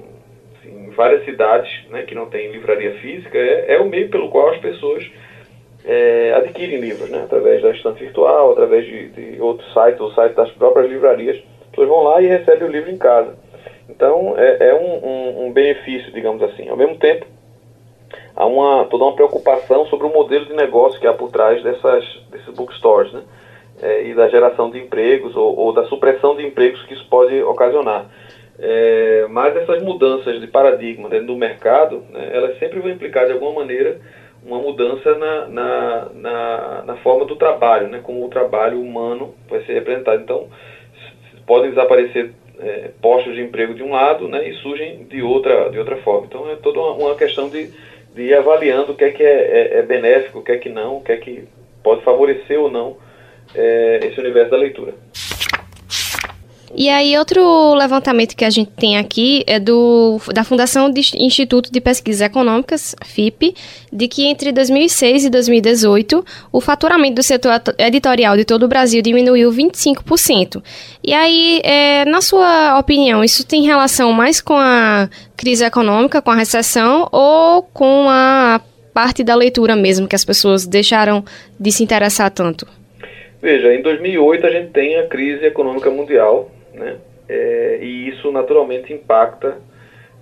assim, 0.58 0.90
várias 0.90 1.24
cidades 1.24 1.70
né, 1.90 2.02
que 2.02 2.14
não 2.14 2.26
tem 2.26 2.50
livraria 2.50 2.94
física, 2.94 3.36
é, 3.36 3.74
é 3.74 3.78
o 3.78 3.88
meio 3.88 4.08
pelo 4.08 4.30
qual 4.30 4.50
as 4.50 4.58
pessoas 4.58 5.10
é, 5.84 6.34
adquirem 6.34 6.80
livros, 6.80 7.08
né? 7.10 7.22
Através 7.24 7.62
da 7.62 7.70
estante 7.70 8.04
virtual, 8.04 8.52
através 8.52 8.84
de, 8.84 9.08
de 9.08 9.40
outros 9.40 9.72
sites, 9.72 10.00
ou 10.00 10.12
sites 10.12 10.34
das 10.34 10.50
próprias 10.52 10.90
livrarias. 10.90 11.36
As 11.36 11.70
pessoas 11.70 11.88
vão 11.88 12.02
lá 12.02 12.20
e 12.20 12.26
recebem 12.26 12.68
o 12.68 12.72
livro 12.72 12.90
em 12.90 12.98
casa. 12.98 13.36
Então, 13.88 14.34
é, 14.36 14.68
é 14.68 14.74
um, 14.74 15.06
um, 15.06 15.46
um, 15.46 15.52
benefício, 15.52 16.12
digamos 16.12 16.42
assim. 16.42 16.68
Ao 16.68 16.76
mesmo 16.76 16.96
tempo, 16.96 17.26
há 18.36 18.46
uma, 18.46 18.84
toda 18.84 19.04
uma 19.04 19.14
preocupação 19.14 19.86
sobre 19.86 20.06
o 20.06 20.12
modelo 20.12 20.44
de 20.44 20.52
negócio 20.52 21.00
que 21.00 21.06
há 21.06 21.12
por 21.12 21.30
trás 21.30 21.62
dessas, 21.62 22.04
desses 22.30 22.54
bookstores, 22.54 23.12
né? 23.12 23.22
É, 23.82 24.06
e 24.06 24.14
da 24.14 24.28
geração 24.28 24.70
de 24.70 24.78
empregos 24.78 25.36
ou, 25.36 25.54
ou, 25.58 25.72
da 25.72 25.84
supressão 25.84 26.34
de 26.34 26.46
empregos 26.46 26.82
que 26.84 26.94
isso 26.94 27.06
pode 27.10 27.42
ocasionar. 27.42 28.06
É, 28.58 29.26
mas 29.28 29.54
essas 29.54 29.82
mudanças 29.82 30.40
de 30.40 30.46
paradigma 30.46 31.10
dentro 31.10 31.26
do 31.26 31.36
mercado, 31.36 32.02
né, 32.10 32.30
elas 32.32 32.58
sempre 32.58 32.80
vão 32.80 32.90
implicar 32.90 33.26
de 33.26 33.32
alguma 33.32 33.52
maneira 33.52 34.00
uma 34.42 34.58
mudança 34.58 35.18
na, 35.18 35.46
na, 35.48 36.08
na, 36.14 36.82
na 36.86 36.96
forma 36.96 37.26
do 37.26 37.36
trabalho, 37.36 37.88
né, 37.88 38.00
como 38.02 38.24
o 38.24 38.30
trabalho 38.30 38.80
humano 38.80 39.34
vai 39.46 39.60
ser 39.64 39.74
representado. 39.74 40.22
Então, 40.22 40.48
podem 41.46 41.68
desaparecer 41.68 42.32
é, 42.58 42.90
postos 43.02 43.34
de 43.34 43.42
emprego 43.42 43.74
de 43.74 43.82
um 43.82 43.92
lado 43.92 44.26
né, 44.26 44.48
e 44.48 44.54
surgem 44.54 45.04
de 45.04 45.22
outra, 45.22 45.68
de 45.68 45.78
outra 45.78 45.96
forma. 45.98 46.26
Então 46.26 46.50
é 46.50 46.56
toda 46.56 46.80
uma, 46.80 46.92
uma 46.92 47.14
questão 47.14 47.50
de, 47.50 47.70
de 48.16 48.22
ir 48.22 48.34
avaliando 48.34 48.92
o 48.92 48.96
que 48.96 49.04
é 49.04 49.10
que 49.10 49.22
é, 49.22 49.26
é, 49.28 49.78
é, 49.78 49.82
benéfico, 49.82 50.38
o 50.38 50.42
que 50.42 50.52
é 50.52 50.56
que 50.56 50.70
não, 50.70 50.96
o 50.96 51.00
que 51.02 51.12
é 51.12 51.16
que 51.18 51.46
pode 51.82 52.02
favorecer 52.02 52.58
ou 52.58 52.70
não 52.70 52.96
é, 53.54 54.00
esse 54.02 54.18
universo 54.18 54.50
da 54.50 54.56
leitura. 54.56 54.94
E 56.78 56.90
aí, 56.90 57.16
outro 57.16 57.72
levantamento 57.72 58.36
que 58.36 58.44
a 58.44 58.50
gente 58.50 58.70
tem 58.72 58.98
aqui 58.98 59.42
é 59.46 59.58
do, 59.58 60.20
da 60.34 60.44
Fundação 60.44 60.90
de 60.90 61.00
Instituto 61.16 61.72
de 61.72 61.80
Pesquisas 61.80 62.20
Econômicas, 62.20 62.94
FIP, 63.02 63.54
de 63.90 64.06
que 64.06 64.26
entre 64.26 64.52
2006 64.52 65.24
e 65.24 65.30
2018, 65.30 66.22
o 66.52 66.60
faturamento 66.60 67.14
do 67.14 67.22
setor 67.22 67.62
editorial 67.78 68.36
de 68.36 68.44
todo 68.44 68.64
o 68.64 68.68
Brasil 68.68 69.00
diminuiu 69.00 69.50
25%. 69.50 70.62
E 71.02 71.14
aí, 71.14 71.62
é, 71.64 72.04
na 72.04 72.20
sua 72.20 72.78
opinião, 72.78 73.24
isso 73.24 73.46
tem 73.46 73.62
relação 73.62 74.12
mais 74.12 74.42
com 74.42 74.58
a 74.58 75.08
crise 75.34 75.64
econômica, 75.64 76.20
com 76.20 76.30
a 76.30 76.36
recessão, 76.36 77.08
ou 77.10 77.62
com 77.62 78.06
a 78.10 78.60
parte 78.92 79.24
da 79.24 79.34
leitura 79.34 79.74
mesmo, 79.74 80.06
que 80.06 80.14
as 80.14 80.26
pessoas 80.26 80.66
deixaram 80.66 81.24
de 81.58 81.72
se 81.72 81.82
interessar 81.82 82.30
tanto? 82.30 82.66
Veja, 83.40 83.72
em 83.74 83.80
2008 83.80 84.46
a 84.46 84.50
gente 84.50 84.72
tem 84.72 84.98
a 84.98 85.06
crise 85.06 85.46
econômica 85.46 85.90
mundial, 85.90 86.50
né? 86.76 86.98
É, 87.28 87.78
e 87.82 88.08
isso 88.08 88.30
naturalmente 88.30 88.92
impacta 88.92 89.58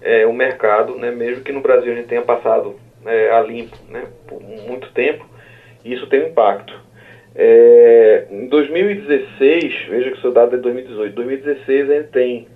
é, 0.01 0.27
o 0.27 0.33
mercado, 0.33 0.97
né? 0.97 1.11
mesmo 1.11 1.43
que 1.43 1.53
no 1.53 1.61
Brasil 1.61 1.93
a 1.93 1.97
gente 1.97 2.09
tenha 2.09 2.23
passado 2.23 2.77
é, 3.05 3.31
a 3.31 3.41
limpo 3.41 3.77
né? 3.89 4.05
por 4.27 4.41
muito 4.43 4.91
tempo, 4.93 5.27
isso 5.85 6.07
tem 6.07 6.23
um 6.25 6.29
impacto. 6.29 6.75
É, 7.35 8.27
em 8.31 8.47
2016, 8.47 9.87
veja 9.89 10.11
que 10.11 10.19
o 10.19 10.21
seu 10.21 10.33
dado 10.33 10.55
é 10.55 10.59
2018, 10.59 11.15
2016 11.15 11.91
a 11.91 11.95
gente 11.95 12.09
tem 12.09 12.47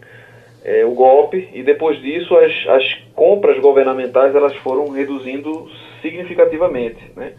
é, 0.64 0.84
o 0.84 0.92
golpe 0.92 1.48
e 1.52 1.62
depois 1.62 2.00
disso 2.00 2.36
as, 2.36 2.52
as 2.68 2.94
compras 3.14 3.58
governamentais 3.58 4.34
elas 4.34 4.54
foram 4.56 4.90
reduzindo 4.90 5.68
significativamente. 6.00 7.00
Né? 7.16 7.32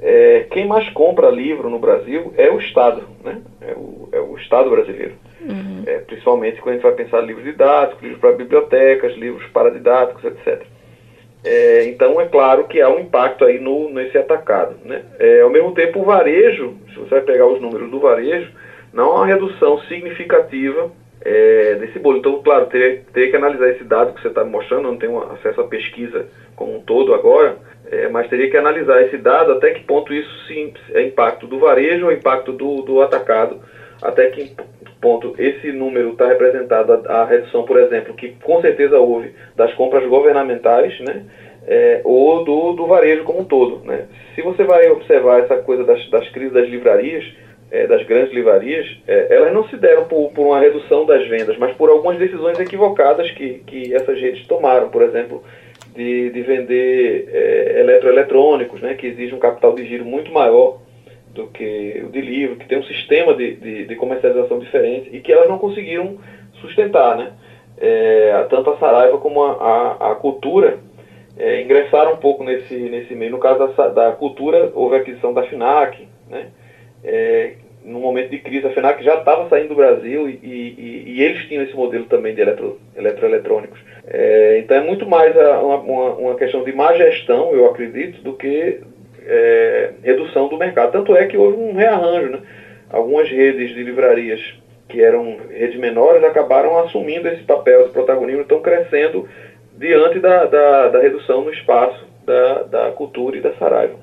É, 0.00 0.46
quem 0.50 0.66
mais 0.66 0.88
compra 0.90 1.30
livro 1.30 1.68
no 1.68 1.78
Brasil 1.78 2.32
é 2.36 2.50
o 2.50 2.58
Estado, 2.58 3.02
né? 3.24 3.40
é, 3.60 3.72
o, 3.72 4.08
é 4.12 4.20
o 4.20 4.36
Estado 4.36 4.70
brasileiro. 4.70 5.14
Uhum. 5.40 5.82
É, 5.86 5.98
principalmente 5.98 6.60
quando 6.60 6.70
a 6.70 6.72
gente 6.74 6.82
vai 6.82 6.92
pensar 6.92 7.20
livros 7.20 7.44
didáticos, 7.44 8.02
livros 8.02 8.20
para 8.20 8.32
bibliotecas, 8.32 9.14
livros 9.16 9.46
paradidáticos, 9.48 10.24
etc. 10.24 10.62
É, 11.44 11.84
então 11.84 12.20
é 12.20 12.26
claro 12.26 12.64
que 12.64 12.80
há 12.80 12.88
um 12.88 12.98
impacto 12.98 13.44
aí 13.44 13.60
no, 13.60 13.88
nesse 13.90 14.18
atacado. 14.18 14.76
Né? 14.84 15.02
É, 15.18 15.42
ao 15.42 15.50
mesmo 15.50 15.72
tempo, 15.72 16.00
o 16.00 16.04
varejo, 16.04 16.74
se 16.88 16.98
você 16.98 17.10
vai 17.10 17.20
pegar 17.20 17.46
os 17.46 17.60
números 17.60 17.90
do 17.90 18.00
varejo, 18.00 18.50
não 18.92 19.12
há 19.12 19.14
uma 19.16 19.26
redução 19.26 19.78
significativa 19.82 20.90
é, 21.20 21.74
desse 21.74 21.98
bolo. 21.98 22.18
Então, 22.18 22.42
claro, 22.42 22.66
teria, 22.66 23.30
que 23.30 23.36
analisar 23.36 23.68
esse 23.68 23.84
dado 23.84 24.14
que 24.14 24.22
você 24.22 24.28
está 24.28 24.44
mostrando, 24.44 24.84
não 24.84 24.96
tenho 24.96 25.22
acesso 25.32 25.60
à 25.60 25.64
pesquisa 25.68 26.26
como 26.56 26.76
um 26.76 26.80
todo 26.80 27.14
agora, 27.14 27.56
é, 27.90 28.08
mas 28.08 28.28
teria 28.28 28.50
que 28.50 28.56
analisar 28.56 29.02
esse 29.02 29.18
dado 29.18 29.52
até 29.52 29.70
que 29.70 29.84
ponto 29.84 30.12
isso 30.12 30.46
sim, 30.48 30.72
é 30.92 31.02
impacto 31.02 31.46
do 31.46 31.58
varejo 31.58 32.06
ou 32.06 32.12
impacto 32.12 32.52
do, 32.52 32.82
do 32.82 33.02
atacado, 33.02 33.60
até 34.02 34.30
que 34.30 34.52
ponto 35.06 35.36
esse 35.38 35.70
número 35.70 36.10
está 36.10 36.26
representado 36.26 36.92
a, 36.92 37.22
a, 37.22 37.24
redução, 37.24 37.64
por 37.64 37.78
exemplo, 37.78 38.12
que 38.14 38.30
com 38.42 38.60
certeza 38.60 38.98
houve 38.98 39.32
das 39.54 39.72
compras 39.74 40.04
governamentais, 40.08 40.98
né, 41.00 41.22
é, 41.64 42.00
ou 42.02 42.44
do, 42.44 42.72
do 42.72 42.86
varejo 42.86 43.22
como 43.22 43.40
um 43.40 43.44
todo. 43.44 43.84
Né. 43.84 44.06
Se 44.34 44.42
você 44.42 44.64
vai 44.64 44.90
observar 44.90 45.40
essa 45.40 45.58
coisa 45.58 45.84
das, 45.84 46.10
das 46.10 46.28
crises 46.30 46.52
das 46.52 46.68
livrarias, 46.68 47.24
é, 47.70 47.86
das 47.86 48.04
grandes 48.04 48.32
livrarias, 48.34 48.84
é, 49.06 49.36
elas 49.36 49.52
não 49.52 49.68
se 49.68 49.76
deram 49.76 50.06
por, 50.06 50.32
por, 50.32 50.46
uma 50.46 50.58
redução 50.58 51.06
das 51.06 51.24
vendas, 51.28 51.56
mas 51.56 51.72
por 51.76 51.88
algumas 51.88 52.18
decisões 52.18 52.58
equivocadas 52.58 53.30
que, 53.30 53.60
que 53.64 53.94
essas 53.94 54.20
redes 54.20 54.44
tomaram, 54.48 54.88
por 54.88 55.02
exemplo, 55.02 55.44
de, 55.94 56.30
de 56.30 56.42
vender 56.42 57.28
é, 57.32 57.80
eletroeletrônicos, 57.80 58.80
né, 58.80 58.94
que 58.94 59.06
exige 59.06 59.34
um 59.34 59.38
capital 59.38 59.72
de 59.72 59.86
giro 59.86 60.04
muito 60.04 60.32
maior 60.32 60.78
do 61.36 61.46
que 61.48 62.02
o 62.04 62.08
de 62.10 62.20
livro, 62.20 62.56
que 62.56 62.66
tem 62.66 62.78
um 62.78 62.84
sistema 62.84 63.34
de, 63.34 63.54
de, 63.56 63.84
de 63.86 63.96
comercialização 63.96 64.58
diferente 64.58 65.10
e 65.12 65.20
que 65.20 65.32
elas 65.32 65.48
não 65.48 65.58
conseguiram 65.58 66.18
sustentar, 66.60 67.16
né? 67.16 67.32
É, 67.78 68.46
tanto 68.48 68.70
a 68.70 68.78
Saraiva 68.78 69.18
como 69.18 69.42
a, 69.42 69.52
a, 69.52 70.12
a 70.12 70.14
cultura 70.14 70.78
é, 71.38 71.60
ingressaram 71.60 72.14
um 72.14 72.16
pouco 72.16 72.42
nesse, 72.42 72.74
nesse 72.74 73.14
meio. 73.14 73.30
No 73.30 73.38
caso 73.38 73.66
da, 73.74 73.88
da 73.88 74.12
cultura, 74.12 74.72
houve 74.74 74.96
a 74.96 74.98
aquisição 74.98 75.34
da 75.34 75.42
FINAC, 75.42 76.08
né? 76.28 76.48
É, 77.04 77.52
no 77.84 78.00
momento 78.00 78.30
de 78.30 78.38
crise, 78.38 78.66
a 78.66 78.70
FINAC 78.70 79.02
já 79.04 79.14
estava 79.14 79.48
saindo 79.48 79.68
do 79.68 79.74
Brasil 79.76 80.28
e, 80.28 80.40
e, 80.42 81.04
e, 81.06 81.22
eles 81.22 81.46
tinham 81.46 81.62
esse 81.62 81.74
modelo 81.74 82.04
também 82.06 82.34
de 82.34 82.40
eletro, 82.40 82.80
eletroeletrônicos. 82.96 83.78
É, 84.08 84.58
então 84.58 84.76
é 84.76 84.80
muito 84.80 85.08
mais 85.08 85.36
a, 85.38 85.60
uma, 85.60 86.14
uma 86.14 86.34
questão 86.34 86.64
de 86.64 86.72
má 86.72 86.94
gestão, 86.94 87.52
eu 87.52 87.66
acredito, 87.66 88.22
do 88.22 88.32
que 88.32 88.80
é, 89.24 89.55
do 90.56 90.58
mercado. 90.58 90.92
Tanto 90.92 91.16
é 91.16 91.26
que 91.26 91.36
houve 91.36 91.56
um 91.56 91.74
rearranjo. 91.74 92.30
Né? 92.30 92.38
Algumas 92.90 93.28
redes 93.28 93.74
de 93.74 93.82
livrarias 93.82 94.40
que 94.88 95.00
eram 95.02 95.36
redes 95.50 95.78
menores 95.78 96.22
acabaram 96.24 96.78
assumindo 96.78 97.28
esse 97.28 97.42
papel 97.42 97.86
de 97.86 97.92
protagonismo, 97.92 98.42
estão 98.42 98.60
crescendo 98.60 99.28
diante 99.76 100.20
da, 100.20 100.44
da, 100.44 100.88
da 100.88 101.00
redução 101.00 101.42
no 101.42 101.52
espaço 101.52 102.06
da, 102.24 102.62
da 102.62 102.90
cultura 102.92 103.36
e 103.36 103.40
da 103.40 103.52
Saraiva. 103.54 103.96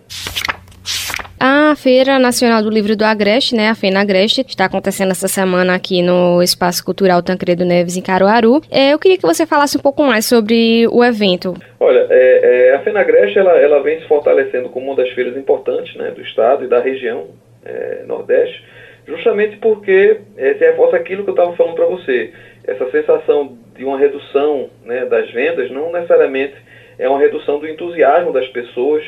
Feira 1.76 2.20
Nacional 2.20 2.62
do 2.62 2.70
Livro 2.70 2.96
do 2.96 3.04
Agreste, 3.04 3.56
né, 3.56 3.70
a 3.70 3.76
Feina 3.76 4.02
Agreste, 4.02 4.42
está 4.48 4.66
acontecendo 4.66 5.12
essa 5.12 5.28
semana 5.28 5.74
aqui 5.74 6.02
no 6.02 6.42
Espaço 6.44 6.84
Cultural 6.84 7.24
Tancredo 7.24 7.66
Neves, 7.66 7.98
em 7.98 8.02
Caruaru. 8.02 8.62
É, 8.70 8.94
eu 8.94 9.00
queria 9.00 9.18
que 9.18 9.26
você 9.26 9.46
falasse 9.46 9.78
um 9.78 9.82
pouco 9.82 10.04
mais 10.04 10.26
sobre 10.26 10.88
o 10.92 11.04
evento. 11.04 11.54
Olha, 11.80 12.06
é, 12.10 12.70
é, 12.70 12.76
a 12.76 12.80
Feina 12.80 13.00
Agreste 13.00 13.40
ela, 13.40 13.52
ela 13.54 13.82
vem 13.82 14.00
se 14.00 14.08
fortalecendo 14.08 14.70
como 14.70 14.88
uma 14.88 14.96
das 14.96 15.10
feiras 15.12 15.36
importantes 15.38 15.96
né, 15.96 16.12
do 16.12 16.22
estado 16.22 16.66
e 16.66 16.68
da 16.68 16.80
região 16.80 17.28
é, 17.66 18.04
Nordeste, 18.06 18.64
justamente 19.08 19.58
porque 19.58 20.20
é, 20.38 20.54
se 20.54 20.60
reforça 20.60 20.98
aquilo 20.98 21.24
que 21.24 21.30
eu 21.30 21.36
estava 21.36 21.56
falando 21.56 21.76
para 21.76 21.86
você. 21.86 22.32
Essa 22.66 22.90
sensação 22.92 23.58
de 23.76 23.84
uma 23.84 23.98
redução 23.98 24.70
né, 24.86 25.06
das 25.06 25.32
vendas 25.32 25.72
não 25.72 25.92
necessariamente 25.92 26.56
é 26.98 27.10
uma 27.10 27.20
redução 27.20 27.60
do 27.60 27.68
entusiasmo 27.68 28.32
das 28.32 28.48
pessoas 28.50 29.04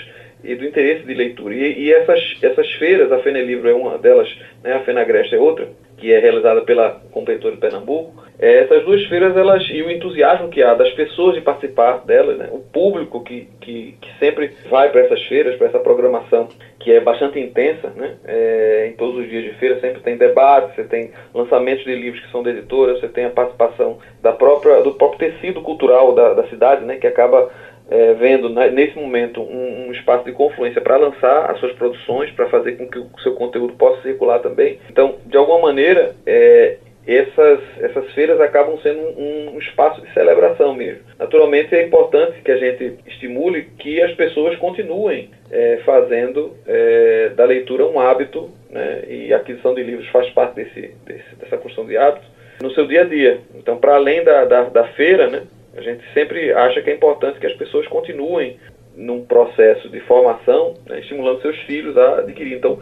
e 0.46 0.56
do 0.56 0.66
interesse 0.66 1.06
de 1.06 1.14
leitura. 1.14 1.54
E, 1.54 1.86
e 1.86 1.94
essas, 1.94 2.20
essas 2.42 2.72
feiras, 2.74 3.12
a 3.12 3.20
Fenelivro 3.20 3.70
é 3.70 3.74
uma 3.74 3.98
delas, 3.98 4.30
né, 4.64 4.74
a 4.74 4.80
Fenagreste 4.82 5.36
é 5.36 5.40
outra, 5.40 5.68
que 5.98 6.12
é 6.12 6.20
realizada 6.20 6.62
pela 6.62 7.02
Compentor 7.12 7.52
de 7.52 7.58
Pernambuco, 7.58 8.24
é, 8.38 8.64
essas 8.64 8.84
duas 8.84 9.04
feiras 9.06 9.36
elas 9.36 9.64
e 9.70 9.82
o 9.82 9.90
entusiasmo 9.90 10.50
que 10.50 10.62
há 10.62 10.74
das 10.74 10.92
pessoas 10.92 11.36
de 11.36 11.42
participar 11.42 12.06
delas, 12.06 12.38
né, 12.38 12.50
o 12.52 12.60
público 12.60 13.24
que, 13.24 13.48
que, 13.62 13.96
que 14.00 14.20
sempre 14.20 14.52
vai 14.70 14.90
para 14.90 15.02
essas 15.02 15.22
feiras, 15.24 15.56
para 15.56 15.68
essa 15.68 15.80
programação 15.80 16.50
que 16.80 16.92
é 16.92 17.00
bastante 17.00 17.40
intensa, 17.40 17.92
né, 17.96 18.16
é, 18.25 18.88
em 18.92 18.94
todos 18.98 19.20
os 19.20 19.30
dias 19.30 19.46
de 19.46 19.54
feira 19.54 19.80
sempre 19.80 20.02
tem 20.02 20.18
debate, 20.18 20.75
você 20.75 20.84
tem 20.84 21.12
lançamentos 21.34 21.86
de 21.86 21.96
livros 21.96 22.22
que 22.24 22.32
são 22.32 22.44
de 22.44 22.50
editoras, 22.50 23.00
você 23.00 23.08
tem 23.08 23.25
a 23.25 23.30
participação 23.30 23.98
da 24.22 24.34
própria 24.34 24.82
do 24.82 24.94
próprio 24.94 25.32
tecido 25.32 25.62
cultural 25.62 26.14
da, 26.14 26.34
da 26.34 26.48
cidade, 26.48 26.84
né, 26.84 26.98
que 26.98 27.08
acaba 27.08 27.50
é, 27.89 28.13
vendo 28.13 28.50
nesse 28.50 28.98
momento 28.98 29.42
um, 29.42 29.88
um, 29.88 29.92
espaço 29.92 30.25
de 30.25 30.32
confluência 30.32 30.82
para 30.82 30.98
lançar 30.98 31.51
as 31.51 31.60
suas 31.60 31.74
produções, 31.74 32.32
para 32.32 32.50
fazer 32.50 32.74
com 32.74 32.88
que 32.88 33.00
o 33.00 33.20
seu 33.22 33.34
conteúdo 33.36 33.74
possa 33.74 34.01
circular 34.01 34.39
também. 34.39 34.80
Então, 34.89 35.15
de 35.25 35.38
alguma 35.38 35.60
maneira, 35.60 36.15
é, 36.25 36.77
essas, 37.08 37.60
essas 37.80 38.12
feiras 38.13 38.42
acabam 38.42 38.80
sendo 38.82 39.00
um, 39.00 39.56
um, 39.56 39.60
espaço 39.60 40.01
de 40.01 40.12
celebração 40.13 40.74
mesmo. 40.74 41.04
Naturalmente, 41.20 41.75
é 41.75 41.86
importante 41.86 42.42
que 42.42 42.51
a 42.51 42.58
gente 42.58 42.96
estimule 43.06 43.70
que 43.77 44.01
as 44.01 44.13
pessoas 44.15 44.58
continuem 44.58 45.30
é, 45.51 45.82
fazendo 45.86 46.56
é, 46.65 47.30
da 47.36 47.46
leitura 47.46 47.86
um 47.86 48.00
hábito, 48.00 48.50
né, 48.72 49.04
e 49.08 49.34
a 49.34 49.38
aquisição 49.38 49.75
de 49.75 49.84
livros 49.84 50.08
faz 50.10 50.27
parte 50.32 50.56
desse, 50.56 50.96
desse, 51.06 51.36
dessa 51.36 51.58
construção 51.58 51.86
de 51.86 51.96
hábitos, 51.96 52.27
no 52.62 52.72
seu 52.72 52.88
dia 52.88 53.01
a 53.01 53.06
dia. 53.06 53.39
Então, 53.54 53.77
para 53.77 53.96
além 53.96 54.24
da, 54.24 54.46
da, 54.46 54.63
da 54.63 54.84
feira, 54.94 55.27
né, 55.27 55.44
a 55.75 55.82
gente 55.82 56.03
sempre 56.13 56.51
acha 56.53 56.82
que 56.82 56.89
é 56.89 56.94
importante 56.94 57.39
que 57.39 57.48
as 57.48 57.53
pessoas 57.53 57.88
continuem 57.88 58.58
num 58.96 59.25
processo 59.25 59.89
de 59.89 60.00
formação, 60.01 60.74
né, 60.88 61.00
estimulando 61.00 61.41
seus 61.41 61.58
filhos 61.63 61.98
a 61.98 62.20
adquirir. 62.20 62.55
Então, 62.58 62.82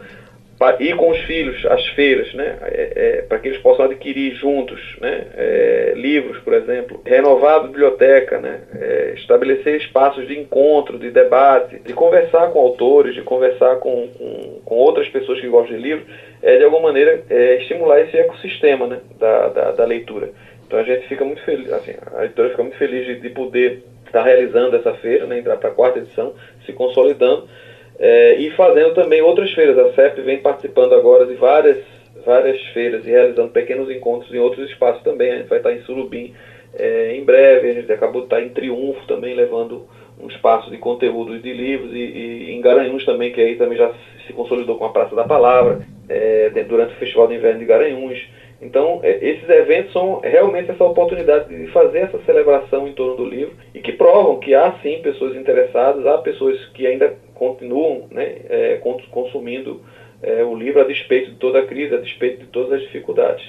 ir 0.78 0.96
com 0.96 1.10
os 1.10 1.18
filhos 1.22 1.64
às 1.66 1.84
feiras, 1.88 2.32
né, 2.34 2.56
é, 2.62 2.92
é, 2.94 3.22
para 3.22 3.38
que 3.38 3.48
eles 3.48 3.60
possam 3.60 3.86
adquirir 3.86 4.34
juntos 4.36 4.80
né, 5.00 5.26
é, 5.36 5.92
livros, 5.96 6.38
por 6.38 6.54
exemplo, 6.54 7.00
renovar 7.04 7.56
a 7.56 7.62
biblioteca, 7.64 8.38
né, 8.38 8.60
é, 8.80 9.14
estabelecer 9.16 9.76
espaços 9.80 10.26
de 10.26 10.38
encontro, 10.38 10.98
de 10.98 11.10
debate, 11.10 11.80
de 11.80 11.92
conversar 11.92 12.50
com 12.50 12.60
autores, 12.60 13.14
de 13.14 13.22
conversar 13.22 13.76
com, 13.76 14.08
com, 14.08 14.60
com 14.64 14.74
outras 14.76 15.08
pessoas 15.08 15.40
que 15.40 15.48
gostam 15.48 15.76
de 15.76 15.82
livros, 15.82 16.06
é 16.42 16.56
de 16.56 16.64
alguma 16.64 16.82
maneira 16.84 17.22
é, 17.28 17.56
estimular 17.56 18.00
esse 18.00 18.16
ecossistema 18.16 18.86
né, 18.86 19.00
da, 19.18 19.48
da, 19.48 19.70
da 19.72 19.84
leitura. 19.84 20.30
Então 20.74 20.82
a 20.82 20.86
gente 20.86 21.06
fica 21.06 21.24
muito 21.24 21.40
feliz, 21.44 21.72
assim, 21.72 21.92
a 22.16 22.24
editora 22.24 22.50
fica 22.50 22.62
muito 22.64 22.76
feliz 22.76 23.06
de, 23.06 23.20
de 23.20 23.28
poder 23.30 23.84
estar 24.06 24.24
realizando 24.24 24.74
essa 24.74 24.92
feira, 24.94 25.24
né, 25.24 25.38
entrar 25.38 25.56
para 25.56 25.68
a 25.68 25.72
quarta 25.72 26.00
edição, 26.00 26.34
se 26.66 26.72
consolidando 26.72 27.48
é, 27.96 28.34
e 28.34 28.50
fazendo 28.50 28.92
também 28.92 29.22
outras 29.22 29.52
feiras. 29.52 29.78
A 29.78 29.92
CEP 29.92 30.20
vem 30.22 30.40
participando 30.40 30.94
agora 30.94 31.26
de 31.26 31.34
várias, 31.34 31.78
várias 32.26 32.60
feiras 32.72 33.06
e 33.06 33.10
realizando 33.10 33.52
pequenos 33.52 33.88
encontros 33.88 34.34
em 34.34 34.38
outros 34.38 34.68
espaços 34.68 35.00
também. 35.04 35.30
A 35.30 35.36
gente 35.36 35.48
vai 35.48 35.58
estar 35.58 35.72
em 35.72 35.82
Surubim 35.82 36.34
é, 36.76 37.14
em 37.14 37.24
breve, 37.24 37.70
a 37.70 37.74
gente 37.74 37.92
acabou 37.92 38.22
de 38.22 38.26
estar 38.26 38.42
em 38.42 38.48
Triunfo 38.48 39.06
também, 39.06 39.32
levando 39.32 39.86
um 40.20 40.26
espaço 40.26 40.72
de 40.72 40.78
conteúdo 40.78 41.38
de 41.38 41.52
livros 41.52 41.92
e, 41.92 41.98
e 41.98 42.50
em 42.52 42.60
Garanhuns 42.60 43.04
também, 43.04 43.30
que 43.30 43.40
aí 43.40 43.54
também 43.54 43.78
já 43.78 43.92
se 44.26 44.32
consolidou 44.32 44.76
com 44.76 44.86
a 44.86 44.90
Praça 44.90 45.14
da 45.14 45.22
Palavra, 45.22 45.82
é, 46.08 46.50
durante 46.66 46.94
o 46.94 46.98
Festival 46.98 47.28
de 47.28 47.34
Inverno 47.34 47.60
de 47.60 47.64
Garanhuns. 47.64 48.18
Então, 48.64 49.00
é, 49.02 49.18
esses 49.20 49.46
eventos 49.46 49.92
são 49.92 50.20
realmente 50.20 50.70
essa 50.70 50.82
oportunidade 50.82 51.54
de 51.54 51.70
fazer 51.70 51.98
essa 51.98 52.18
celebração 52.24 52.88
em 52.88 52.94
torno 52.94 53.16
do 53.16 53.26
livro 53.26 53.52
e 53.74 53.80
que 53.80 53.92
provam 53.92 54.40
que 54.40 54.54
há 54.54 54.72
sim 54.82 55.00
pessoas 55.02 55.36
interessadas, 55.36 56.06
há 56.06 56.16
pessoas 56.18 56.58
que 56.72 56.86
ainda 56.86 57.14
continuam 57.34 58.06
né, 58.10 58.36
é, 58.48 58.80
consumindo 59.10 59.82
é, 60.22 60.42
o 60.42 60.56
livro 60.56 60.80
a 60.80 60.84
despeito 60.84 61.32
de 61.32 61.36
toda 61.36 61.58
a 61.60 61.66
crise, 61.66 61.94
a 61.94 61.98
despeito 61.98 62.40
de 62.40 62.46
todas 62.46 62.72
as 62.72 62.80
dificuldades. 62.80 63.44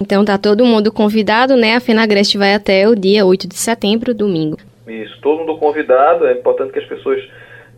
Então 0.00 0.24
tá 0.24 0.38
todo 0.38 0.64
mundo 0.64 0.90
convidado, 0.90 1.54
né? 1.54 1.76
A 1.76 1.80
Fenagreste 1.80 2.38
vai 2.38 2.54
até 2.54 2.88
o 2.88 2.96
dia 2.96 3.24
8 3.24 3.46
de 3.46 3.56
setembro, 3.56 4.14
domingo. 4.14 4.56
Isso, 4.88 5.20
todo 5.20 5.40
mundo 5.40 5.58
convidado, 5.58 6.26
é 6.26 6.32
importante 6.32 6.72
que 6.72 6.78
as 6.78 6.86
pessoas 6.86 7.22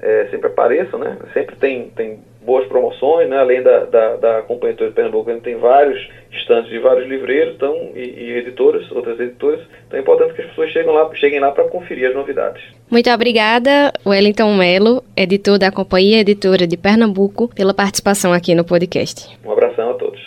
é, 0.01 0.29
sempre 0.31 0.47
apareçam, 0.47 1.01
né? 1.01 1.19
Sempre 1.35 1.57
tem, 1.57 1.91
tem 1.91 2.21
boas 2.45 2.67
promoções, 2.67 3.29
né? 3.29 3.39
além 3.39 3.63
da, 3.63 3.85
da, 3.85 4.17
da 4.17 4.43
Companhia 4.43 4.77
de 4.77 4.91
Pernambuco, 4.91 5.31
a 5.31 5.35
gente 5.35 5.43
tem 5.43 5.57
vários 5.57 5.99
estantes 6.31 6.71
de 6.71 6.79
vários 6.79 7.09
livreiros 7.09 7.55
então, 7.55 7.75
e, 7.95 8.01
e, 8.01 8.33
editoras, 8.39 8.91
outras 8.93 9.19
editoras. 9.19 9.61
Então 9.87 9.99
é 9.99 10.03
importante 10.03 10.35
que 10.35 10.43
as 10.43 10.49
pessoas 10.49 10.71
cheguem 10.71 10.93
lá, 10.93 11.15
cheguem 11.15 11.41
lá 11.41 11.51
para 11.53 11.65
conferir 11.65 12.09
as 12.09 12.15
novidades. 12.15 12.63
Muito 12.91 13.11
obrigada, 13.11 13.93
Wellington 14.07 14.55
Melo, 14.55 15.03
editor 15.17 15.59
da 15.59 15.71
Companhia 15.71 16.21
Editora 16.21 16.67
de 16.67 16.77
Pernambuco, 16.77 17.49
pela 17.55 17.73
participação 17.73 18.33
aqui 18.33 18.55
no 18.55 18.65
podcast. 18.65 19.37
Um 19.45 19.53
abração 19.53 19.91
a 19.91 19.95
todos. 19.95 20.21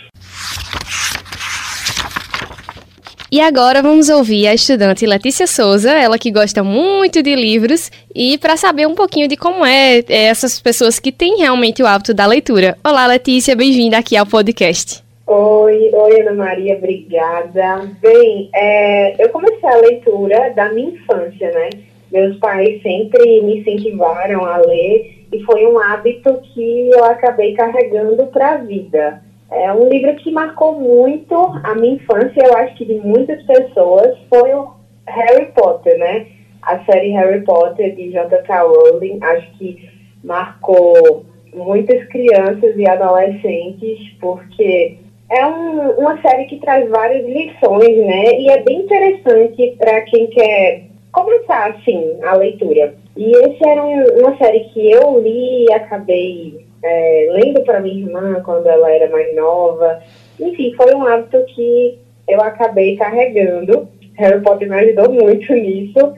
E 3.30 3.42
agora 3.42 3.82
vamos 3.82 4.08
ouvir 4.08 4.46
a 4.46 4.54
estudante 4.54 5.04
Letícia 5.04 5.46
Souza, 5.46 5.92
ela 5.92 6.18
que 6.18 6.30
gosta 6.30 6.64
muito 6.64 7.22
de 7.22 7.36
livros, 7.36 7.90
e 8.14 8.38
para 8.38 8.56
saber 8.56 8.88
um 8.88 8.94
pouquinho 8.94 9.28
de 9.28 9.36
como 9.36 9.66
é, 9.66 9.98
é 9.98 10.24
essas 10.24 10.58
pessoas 10.58 10.98
que 10.98 11.12
têm 11.12 11.36
realmente 11.36 11.82
o 11.82 11.86
hábito 11.86 12.14
da 12.14 12.24
leitura. 12.24 12.78
Olá, 12.82 13.06
Letícia, 13.06 13.54
bem-vinda 13.54 13.98
aqui 13.98 14.16
ao 14.16 14.24
podcast. 14.24 15.04
Oi, 15.26 15.90
oi 15.92 16.20
Ana 16.22 16.32
Maria, 16.32 16.78
obrigada. 16.78 17.90
Bem, 18.00 18.48
é, 18.54 19.22
eu 19.22 19.28
comecei 19.28 19.68
a 19.68 19.76
leitura 19.76 20.54
da 20.56 20.72
minha 20.72 20.88
infância, 20.88 21.50
né? 21.50 21.68
Meus 22.10 22.34
pais 22.38 22.80
sempre 22.82 23.42
me 23.42 23.60
incentivaram 23.60 24.46
a 24.46 24.56
ler 24.56 25.18
e 25.30 25.42
foi 25.42 25.66
um 25.66 25.78
hábito 25.78 26.40
que 26.54 26.88
eu 26.88 27.04
acabei 27.04 27.52
carregando 27.52 28.26
para 28.28 28.52
a 28.52 28.56
vida. 28.56 29.27
É 29.50 29.72
um 29.72 29.88
livro 29.88 30.14
que 30.16 30.30
marcou 30.30 30.78
muito 30.78 31.34
a 31.64 31.74
minha 31.74 31.94
infância, 31.94 32.42
eu 32.44 32.56
acho 32.56 32.76
que 32.76 32.84
de 32.84 32.94
muitas 32.94 33.42
pessoas, 33.44 34.16
foi 34.28 34.52
o 34.54 34.72
Harry 35.06 35.46
Potter, 35.52 35.98
né? 35.98 36.26
A 36.62 36.84
série 36.84 37.12
Harry 37.12 37.42
Potter 37.44 37.94
de 37.94 38.10
J.K. 38.10 38.62
Rowling, 38.62 39.18
acho 39.22 39.50
que 39.58 39.88
marcou 40.22 41.24
muitas 41.54 42.06
crianças 42.08 42.76
e 42.76 42.86
adolescentes, 42.86 43.98
porque 44.20 44.98
é 45.30 45.46
um, 45.46 45.90
uma 45.92 46.20
série 46.20 46.44
que 46.44 46.60
traz 46.60 46.88
várias 46.90 47.24
lições, 47.26 47.96
né? 48.06 48.40
E 48.40 48.50
é 48.50 48.62
bem 48.62 48.80
interessante 48.80 49.76
para 49.78 50.02
quem 50.02 50.26
quer 50.28 50.84
começar, 51.12 51.70
assim, 51.70 52.18
a 52.22 52.34
leitura. 52.34 52.94
E 53.16 53.30
esse 53.30 53.66
era 53.66 53.84
um, 53.84 54.04
uma 54.20 54.36
série 54.36 54.60
que 54.70 54.90
eu 54.90 55.20
li 55.20 55.64
e 55.64 55.72
acabei 55.72 56.67
é, 56.82 57.28
lendo 57.32 57.62
para 57.62 57.80
minha 57.80 58.06
irmã 58.06 58.40
quando 58.44 58.66
ela 58.66 58.90
era 58.90 59.10
mais 59.10 59.34
nova. 59.34 60.00
Enfim, 60.40 60.72
foi 60.76 60.94
um 60.94 61.04
hábito 61.04 61.44
que 61.54 61.98
eu 62.28 62.40
acabei 62.40 62.96
carregando. 62.96 63.88
Harry 64.14 64.40
Potter 64.42 64.68
me 64.68 64.76
ajudou 64.76 65.12
muito 65.12 65.52
nisso, 65.52 66.12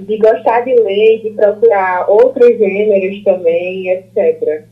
de 0.00 0.18
gostar 0.18 0.62
de 0.62 0.74
ler, 0.74 1.22
de 1.22 1.30
procurar 1.30 2.10
outros 2.10 2.58
gêneros 2.58 3.22
também, 3.24 3.90
etc. 3.90 4.64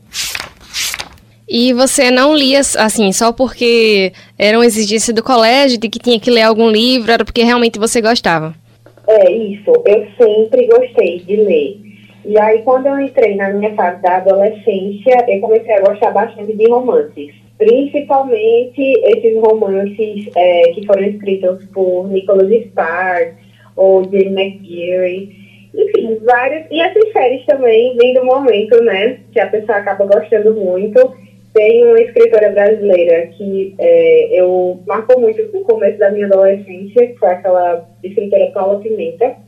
E 1.49 1.71
você 1.71 2.11
não 2.11 2.35
lia 2.35 2.59
assim 2.59 3.11
só 3.13 3.31
porque 3.31 4.11
era 4.37 4.57
uma 4.57 4.65
exigência 4.65 5.13
do 5.13 5.23
colégio 5.23 5.79
de 5.79 5.87
que 5.87 5.97
tinha 5.97 6.19
que 6.19 6.29
ler 6.29 6.41
algum 6.41 6.69
livro, 6.69 7.09
era 7.09 7.23
porque 7.23 7.41
realmente 7.41 7.79
você 7.79 8.01
gostava? 8.01 8.53
É 9.07 9.31
isso, 9.31 9.71
eu 9.85 10.05
sempre 10.17 10.67
gostei 10.67 11.19
de 11.19 11.37
ler. 11.37 11.86
E 12.27 12.37
aí, 12.37 12.61
quando 12.63 12.87
eu 12.87 12.99
entrei 12.99 13.35
na 13.37 13.51
minha 13.51 13.73
fase 13.73 14.01
da 14.01 14.17
adolescência, 14.17 15.25
eu 15.29 15.39
comecei 15.39 15.73
a 15.73 15.79
gostar 15.79 16.11
bastante 16.11 16.57
de 16.57 16.69
romances. 16.69 17.33
Principalmente 17.57 18.81
esses 18.81 19.39
romances 19.39 20.29
é, 20.35 20.63
que 20.73 20.85
foram 20.85 21.05
escritos 21.05 21.63
por 21.67 22.09
Nicholas 22.09 22.49
Sparks 22.65 23.33
ou 23.77 24.03
Jane 24.03 24.25
McGeary. 24.25 25.29
Enfim, 25.73 26.17
várias. 26.25 26.65
E 26.69 26.81
essas 26.81 27.13
séries 27.13 27.45
também 27.45 27.95
vêm 27.95 28.13
do 28.13 28.25
momento, 28.25 28.83
né? 28.83 29.19
Que 29.31 29.39
a 29.39 29.47
pessoa 29.47 29.77
acaba 29.77 30.05
gostando 30.05 30.53
muito. 30.53 31.15
Tem 31.53 31.85
uma 31.85 32.01
escritora 32.01 32.49
brasileira 32.49 33.27
que 33.27 33.73
é, 33.79 34.41
eu 34.41 34.81
marcou 34.85 35.17
muito 35.17 35.41
no 35.53 35.61
começo 35.61 35.97
da 35.97 36.11
minha 36.11 36.25
adolescência, 36.25 37.07
que 37.07 37.17
foi 37.17 37.29
aquela 37.29 37.87
escritora 38.03 38.51
Paula 38.51 38.81
Pimenta 38.81 39.46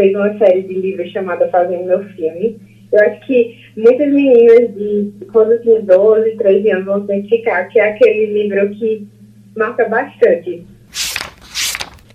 fez 0.00 0.16
uma 0.16 0.38
série 0.38 0.62
de 0.62 0.72
livros 0.72 1.12
chamada 1.12 1.46
Fazendo 1.48 1.84
Meu 1.84 2.02
Filme. 2.14 2.58
Eu 2.90 3.00
acho 3.00 3.26
que 3.26 3.54
muitas 3.76 4.10
meninas 4.10 4.74
de 4.74 5.12
quando 5.30 5.60
tinha 5.60 5.80
12, 5.82 6.36
13 6.36 6.70
anos 6.70 6.84
vão 6.86 7.06
se 7.06 7.12
identificar 7.12 7.64
que 7.64 7.78
é 7.78 7.90
aquele 7.90 8.26
livro 8.32 8.70
que 8.70 9.06
marca 9.54 9.86
bastante. 9.90 10.66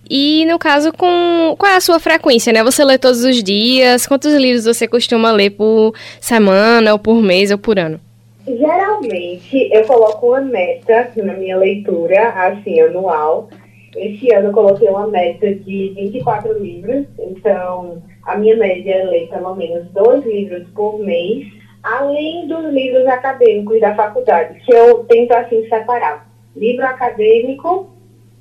E 0.10 0.46
no 0.48 0.58
caso, 0.58 0.92
com 0.94 1.56
qual 1.58 1.72
é 1.72 1.76
a 1.76 1.82
sua 1.82 2.00
frequência, 2.00 2.52
né? 2.52 2.64
Você 2.64 2.84
lê 2.84 2.98
todos 2.98 3.24
os 3.24 3.44
dias? 3.44 4.08
Quantos 4.08 4.34
livros 4.34 4.66
você 4.66 4.88
costuma 4.88 5.32
ler 5.32 5.52
por 5.52 5.94
semana, 6.20 6.92
ou 6.92 7.00
por 7.00 7.22
mês, 7.22 7.52
ou 7.52 7.58
por 7.58 7.78
ano? 7.78 8.00
Geralmente, 8.48 9.70
eu 9.72 9.84
coloco 9.86 10.28
uma 10.28 10.42
meta 10.42 11.12
na 11.18 11.34
minha 11.34 11.58
leitura, 11.58 12.30
assim, 12.30 12.80
anual. 12.80 13.50
Esse 13.96 14.34
ano 14.34 14.50
eu 14.50 14.54
coloquei 14.54 14.90
uma 14.90 15.08
meta 15.08 15.54
de 15.54 15.94
24 15.96 16.60
livros, 16.60 17.06
então 17.20 18.02
a 18.24 18.38
minha 18.38 18.56
média 18.56 18.94
é 18.94 19.04
ler 19.06 19.30
pelo 19.30 19.56
menos 19.56 19.90
dois 19.92 20.26
livros 20.26 20.68
por 20.76 21.00
mês. 21.00 21.48
além 21.84 22.48
dos 22.48 22.74
livros 22.74 23.06
acadêmicos 23.06 23.80
da 23.80 23.94
faculdade, 23.94 24.60
que 24.66 24.74
eu 24.74 25.04
tento 25.06 25.32
assim 25.34 25.68
separar. 25.70 26.28
Livro 26.56 26.84
acadêmico 26.84 27.90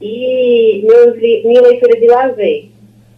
e 0.00 0.82
meus, 0.86 1.16
minha 1.44 1.60
leitura 1.60 2.00
de 2.00 2.06
lazer. 2.06 2.68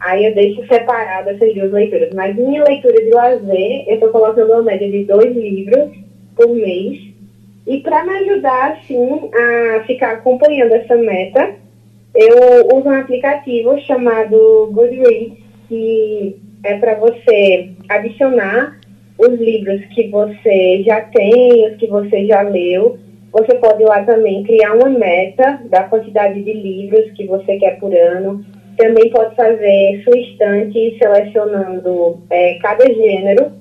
Aí 0.00 0.24
eu 0.26 0.34
deixo 0.34 0.66
separado 0.66 1.30
essas 1.30 1.54
duas 1.54 1.72
leituras. 1.72 2.12
Mas 2.14 2.36
minha 2.36 2.64
leitura 2.64 3.02
de 3.02 3.10
lazer, 3.10 3.84
eu 3.88 3.94
estou 3.94 4.10
colocando 4.10 4.52
uma 4.52 4.62
média 4.62 4.90
de 4.90 5.04
dois 5.04 5.34
livros 5.34 5.90
por 6.34 6.48
mês. 6.48 6.98
E 7.66 7.80
para 7.80 8.04
me 8.04 8.10
ajudar, 8.18 8.72
assim, 8.72 9.30
a 9.32 9.84
ficar 9.84 10.12
acompanhando 10.12 10.72
essa 10.72 10.96
meta, 10.96 11.54
eu 12.16 12.66
uso 12.74 12.88
um 12.88 13.00
aplicativo 13.00 13.78
chamado 13.80 14.70
Goodreads, 14.72 15.38
que 15.68 16.36
é 16.64 16.78
para 16.78 16.94
você 16.94 17.70
adicionar 17.88 18.80
os 19.18 19.38
livros 19.38 19.84
que 19.94 20.08
você 20.08 20.82
já 20.84 21.02
tem, 21.02 21.68
os 21.68 21.76
que 21.76 21.86
você 21.86 22.26
já 22.26 22.40
leu. 22.42 22.98
Você 23.32 23.54
pode 23.56 23.84
lá 23.84 24.02
também 24.04 24.42
criar 24.44 24.74
uma 24.74 24.88
meta 24.88 25.60
da 25.66 25.84
quantidade 25.84 26.42
de 26.42 26.52
livros 26.52 27.10
que 27.12 27.26
você 27.26 27.58
quer 27.58 27.78
por 27.78 27.94
ano. 27.94 28.44
Também 28.78 29.10
pode 29.10 29.34
fazer 29.34 30.02
sua 30.04 30.18
estante 30.18 30.96
selecionando 30.98 32.18
é, 32.30 32.54
cada 32.62 32.86
gênero 32.86 33.52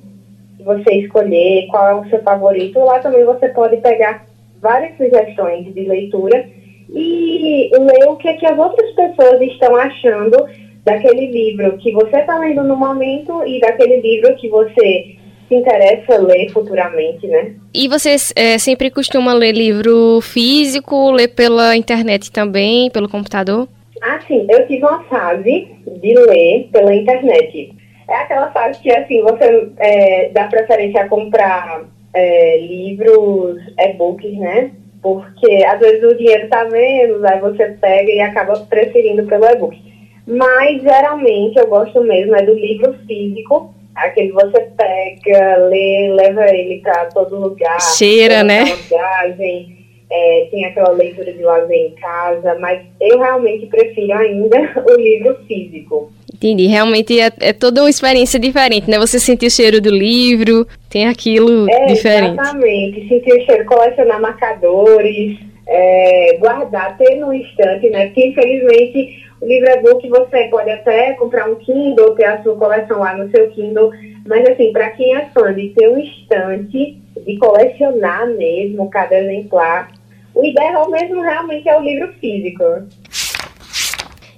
que 0.58 0.64
você 0.64 0.96
escolher, 0.96 1.68
qual 1.68 1.88
é 1.90 1.96
o 1.96 2.10
seu 2.10 2.20
favorito. 2.22 2.80
Lá 2.80 3.00
também 3.00 3.24
você 3.26 3.50
pode 3.50 3.78
pegar 3.78 4.26
várias 4.62 4.96
sugestões 4.98 5.74
de 5.74 5.82
leitura 5.82 6.46
e 6.90 7.70
ler 7.72 8.10
o 8.10 8.16
que, 8.16 8.28
é 8.28 8.34
que 8.34 8.46
as 8.46 8.58
outras 8.58 8.92
pessoas 8.92 9.42
estão 9.42 9.76
achando 9.76 10.38
daquele 10.84 11.32
livro 11.32 11.78
que 11.78 11.92
você 11.92 12.18
está 12.18 12.38
lendo 12.38 12.64
no 12.64 12.76
momento 12.76 13.46
e 13.46 13.60
daquele 13.60 14.02
livro 14.02 14.36
que 14.36 14.48
você 14.50 15.16
se 15.48 15.56
interessa 15.56 16.18
ler 16.18 16.50
futuramente, 16.50 17.28
né? 17.28 17.54
E 17.74 17.88
você 17.88 18.16
é, 18.36 18.58
sempre 18.58 18.90
costuma 18.90 19.34
ler 19.34 19.52
livro 19.52 20.20
físico, 20.22 21.12
ler 21.12 21.30
pela 21.30 21.76
internet 21.76 22.32
também, 22.32 22.90
pelo 22.90 23.10
computador? 23.10 23.68
Ah, 24.02 24.20
sim. 24.28 24.46
Eu 24.50 24.68
tive 24.68 24.84
uma 24.86 25.04
fase 25.04 25.68
de 25.88 26.14
ler 26.14 26.70
pela 26.72 26.94
internet. 26.94 27.74
É 28.08 28.16
aquela 28.16 28.52
fase 28.52 28.80
que, 28.80 28.92
assim, 28.92 29.22
você 29.22 29.70
é, 29.78 30.30
dá 30.30 30.46
preferência 30.46 31.02
a 31.02 31.10
comprar 31.10 31.84
é, 32.14 32.60
livros, 32.60 33.58
e-books, 33.80 34.38
né? 34.38 34.72
Porque, 35.06 35.64
às 35.66 35.80
vezes, 35.80 36.04
o 36.04 36.18
dinheiro 36.18 36.50
tá 36.50 36.66
menos, 36.66 37.24
aí 37.24 37.40
você 37.40 37.78
pega 37.80 38.12
e 38.12 38.20
acaba 38.22 38.60
preferindo 38.62 39.24
pelo 39.28 39.46
e-book. 39.46 39.78
Mas, 40.26 40.82
geralmente, 40.82 41.60
eu 41.60 41.68
gosto 41.68 42.02
mesmo 42.04 42.36
é 42.36 42.42
do 42.42 42.56
livro 42.56 42.92
físico, 43.06 43.76
Aquele 43.96 44.32
você 44.34 44.60
pega, 44.76 45.58
lê, 45.68 46.12
leva 46.12 46.46
ele 46.50 46.82
para 46.82 47.06
todo 47.06 47.40
lugar. 47.40 47.80
Cheira, 47.80 48.44
né? 48.44 48.66
Viagem, 48.90 49.78
é, 50.12 50.48
tem 50.52 50.66
aquela 50.66 50.90
leitura 50.90 51.32
de 51.32 51.42
lazer 51.42 51.78
em 51.78 51.92
casa, 51.92 52.58
mas 52.60 52.82
eu 53.00 53.20
realmente 53.20 53.68
prefiro 53.68 54.14
ainda 54.14 54.58
o 54.86 55.00
livro 55.00 55.38
físico. 55.48 56.12
Entendi. 56.36 56.68
Realmente 56.68 57.18
é, 57.18 57.32
é 57.40 57.54
toda 57.54 57.82
uma 57.82 57.90
experiência 57.90 58.38
diferente, 58.38 58.90
né? 58.90 59.00
Você 59.00 59.20
sentir 59.20 59.48
o 59.48 59.52
cheiro 59.52 59.80
do 59.82 59.90
livro, 59.90 60.68
tem 60.90 61.08
aquilo 61.08 61.70
é, 61.70 61.86
diferente. 61.86 62.34
Exatamente. 62.34 63.08
Sentir 63.08 63.34
o 63.34 63.46
cheiro, 63.46 63.66
colecionar 63.66 64.20
marcadores, 64.20 65.40
é, 65.66 66.38
guardar, 66.40 66.98
ter 66.98 67.16
no 67.16 67.34
instante, 67.34 67.90
né? 67.90 68.08
Porque 68.08 68.28
infelizmente 68.28 69.24
o 69.42 69.46
livro 69.48 69.70
é 69.70 69.82
book 69.82 70.08
você 70.10 70.44
pode 70.50 70.70
até 70.70 71.14
comprar 71.14 71.50
um 71.50 71.56
Kindle, 71.56 72.16
ter 72.16 72.26
a 72.26 72.44
sua 72.44 72.56
coleção 72.56 73.00
lá 73.00 73.16
no 73.16 73.30
seu 73.32 73.50
Kindle, 73.52 73.92
mas 74.28 74.46
assim, 74.50 74.74
para 74.74 74.90
quem 74.92 75.16
é 75.16 75.30
fã 75.34 75.54
de 75.54 75.70
ter 75.70 75.90
um 75.90 76.00
estante, 76.00 76.98
de 77.26 77.38
colecionar 77.38 78.28
mesmo 78.28 78.90
cada 78.90 79.18
exemplar, 79.18 79.88
o 80.34 80.44
ideal 80.44 80.90
mesmo 80.92 81.22
realmente 81.22 81.68
é 81.70 81.80
o 81.80 81.82
livro 81.82 82.12
físico. 82.20 82.64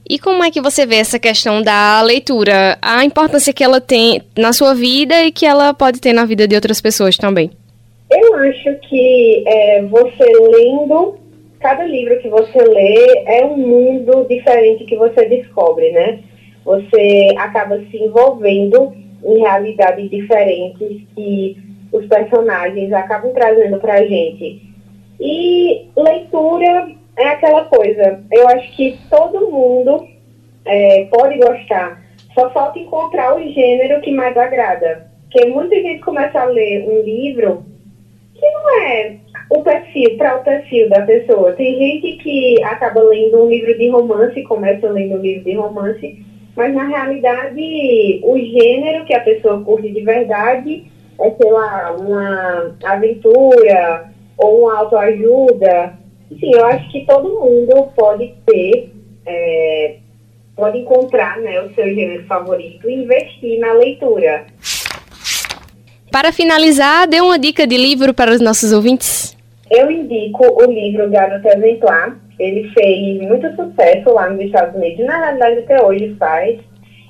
E 0.10 0.18
como 0.18 0.44
é 0.44 0.50
que 0.50 0.62
você 0.62 0.86
vê 0.86 0.96
essa 0.96 1.20
questão 1.20 1.62
da 1.62 2.02
leitura? 2.02 2.78
A 2.82 3.04
importância 3.04 3.52
que 3.52 3.64
ela 3.64 3.82
tem 3.82 4.22
na 4.38 4.54
sua 4.54 4.74
vida 4.74 5.24
e 5.24 5.32
que 5.32 5.46
ela 5.46 5.74
pode 5.74 6.00
ter 6.00 6.14
na 6.14 6.26
vida 6.26 6.48
de 6.48 6.56
outras 6.56 6.80
pessoas 6.80 7.18
também? 7.18 7.52
Eu 8.10 8.36
acho 8.36 8.76
que 8.88 9.44
é, 9.46 9.82
você 9.84 10.24
lendo 10.24 11.18
cada 11.60 11.84
livro 11.84 12.18
que 12.20 12.30
você 12.30 12.58
lê 12.58 13.24
é 13.26 13.46
um 13.46 13.58
mundo 13.58 14.26
diferente 14.30 14.86
que 14.86 14.96
você 14.96 15.26
descobre, 15.26 15.92
né? 15.92 16.20
Você 16.64 17.34
acaba 17.38 17.78
se 17.92 17.98
envolvendo 17.98 18.94
em 19.26 19.40
realidades 19.40 20.10
diferentes 20.10 21.02
que 21.16 21.58
os 21.92 22.06
personagens 22.06 22.94
acabam 22.94 23.34
trazendo 23.34 23.78
pra 23.80 24.06
gente. 24.06 24.62
E 25.20 25.88
leitura 25.98 26.97
é 27.18 27.30
aquela 27.30 27.66
coisa, 27.66 28.24
eu 28.32 28.48
acho 28.50 28.76
que 28.76 28.98
todo 29.10 29.52
mundo 29.52 30.08
é, 30.66 31.06
pode 31.06 31.38
gostar, 31.40 32.04
só 32.34 32.50
falta 32.52 32.80
encontrar 32.80 33.36
o 33.36 33.52
gênero 33.52 34.02
que 34.02 34.12
mais 34.12 34.38
agrada. 34.38 35.08
Porque 35.24 35.46
muita 35.48 35.76
gente 35.76 36.02
começa 36.02 36.40
a 36.40 36.46
ler 36.46 36.88
um 36.88 37.02
livro 37.02 37.66
que 38.34 38.50
não 38.50 38.82
é 38.82 39.16
o 39.50 39.62
perfil, 39.62 40.18
para 40.18 40.38
o 40.38 40.44
perfil 40.44 40.90
da 40.90 41.02
pessoa. 41.02 41.54
Tem 41.54 41.78
gente 41.78 42.24
que 42.24 42.64
acaba 42.64 43.02
lendo 43.02 43.44
um 43.44 43.50
livro 43.50 43.78
de 43.78 43.90
romance, 43.90 44.42
começa 44.44 44.88
lendo 44.90 45.16
um 45.16 45.22
livro 45.22 45.44
de 45.44 45.54
romance, 45.54 46.26
mas 46.56 46.74
na 46.74 46.86
realidade 46.86 48.22
o 48.24 48.38
gênero 48.38 49.06
que 49.06 49.14
a 49.14 49.22
pessoa 49.22 49.64
curte 49.64 49.92
de 49.92 50.02
verdade 50.02 50.86
é, 51.20 51.32
sei 51.32 51.52
lá, 51.52 51.96
uma 52.00 52.76
aventura 52.84 54.12
ou 54.38 54.64
uma 54.64 54.78
autoajuda. 54.78 55.94
Sim, 56.30 56.52
eu 56.54 56.66
acho 56.66 56.92
que 56.92 57.06
todo 57.06 57.40
mundo 57.40 57.90
pode 57.96 58.34
ter, 58.46 58.92
é, 59.26 59.98
pode 60.56 60.80
encontrar 60.80 61.38
né, 61.40 61.62
o 61.62 61.74
seu 61.74 61.86
gênero 61.86 62.26
favorito 62.26 62.90
e 62.90 62.96
investir 62.96 63.60
na 63.60 63.74
leitura. 63.74 64.46
Para 66.12 66.32
finalizar, 66.32 67.08
dê 67.08 67.22
uma 67.22 67.38
dica 67.38 67.66
de 67.66 67.78
livro 67.78 68.14
para 68.14 68.32
os 68.32 68.42
nossos 68.42 68.72
ouvintes. 68.74 69.38
Eu 69.70 69.92
indico 69.92 70.46
o 70.46 70.72
livro 70.72 71.10
Garota 71.10 71.50
Exemplar. 71.50 72.18
Ele 72.40 72.70
fez 72.70 73.22
muito 73.22 73.48
sucesso 73.56 74.14
lá 74.14 74.30
nos 74.30 74.46
Estados 74.46 74.76
Unidos, 74.76 75.06
na 75.06 75.18
realidade 75.18 75.60
até 75.60 75.84
hoje 75.84 76.16
faz, 76.20 76.60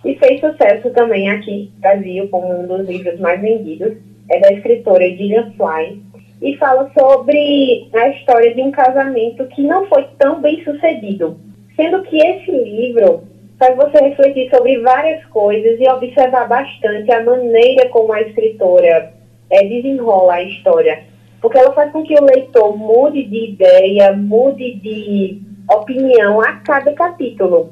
e 0.05 0.15
fez 0.15 0.39
sucesso 0.39 0.89
também 0.91 1.29
aqui 1.29 1.69
no 1.75 1.81
Brasil 1.81 2.27
como 2.29 2.61
um 2.61 2.65
dos 2.67 2.87
livros 2.87 3.19
mais 3.19 3.41
vendidos. 3.41 3.93
É 4.29 4.39
da 4.39 4.51
escritora 4.51 5.07
Gillian 5.09 5.51
Fly 5.57 6.01
e 6.41 6.55
fala 6.57 6.91
sobre 6.97 7.89
a 7.93 8.09
história 8.09 8.53
de 8.53 8.61
um 8.61 8.71
casamento 8.71 9.45
que 9.47 9.61
não 9.61 9.85
foi 9.87 10.05
tão 10.17 10.41
bem 10.41 10.63
sucedido. 10.63 11.37
Sendo 11.75 12.01
que 12.03 12.17
esse 12.17 12.51
livro 12.51 13.23
faz 13.57 13.75
você 13.75 13.97
refletir 13.99 14.49
sobre 14.49 14.79
várias 14.79 15.23
coisas 15.25 15.79
e 15.79 15.89
observar 15.89 16.47
bastante 16.47 17.11
a 17.11 17.23
maneira 17.23 17.89
como 17.89 18.13
a 18.13 18.21
escritora 18.21 19.13
é, 19.49 19.63
desenrola 19.63 20.35
a 20.35 20.43
história 20.43 21.03
porque 21.41 21.57
ela 21.57 21.73
faz 21.73 21.91
com 21.91 22.03
que 22.03 22.13
o 22.15 22.25
leitor 22.25 22.77
mude 22.77 23.23
de 23.23 23.51
ideia, 23.51 24.13
mude 24.13 24.75
de 24.75 25.39
opinião 25.69 26.41
a 26.41 26.53
cada 26.53 26.91
capítulo. 26.93 27.71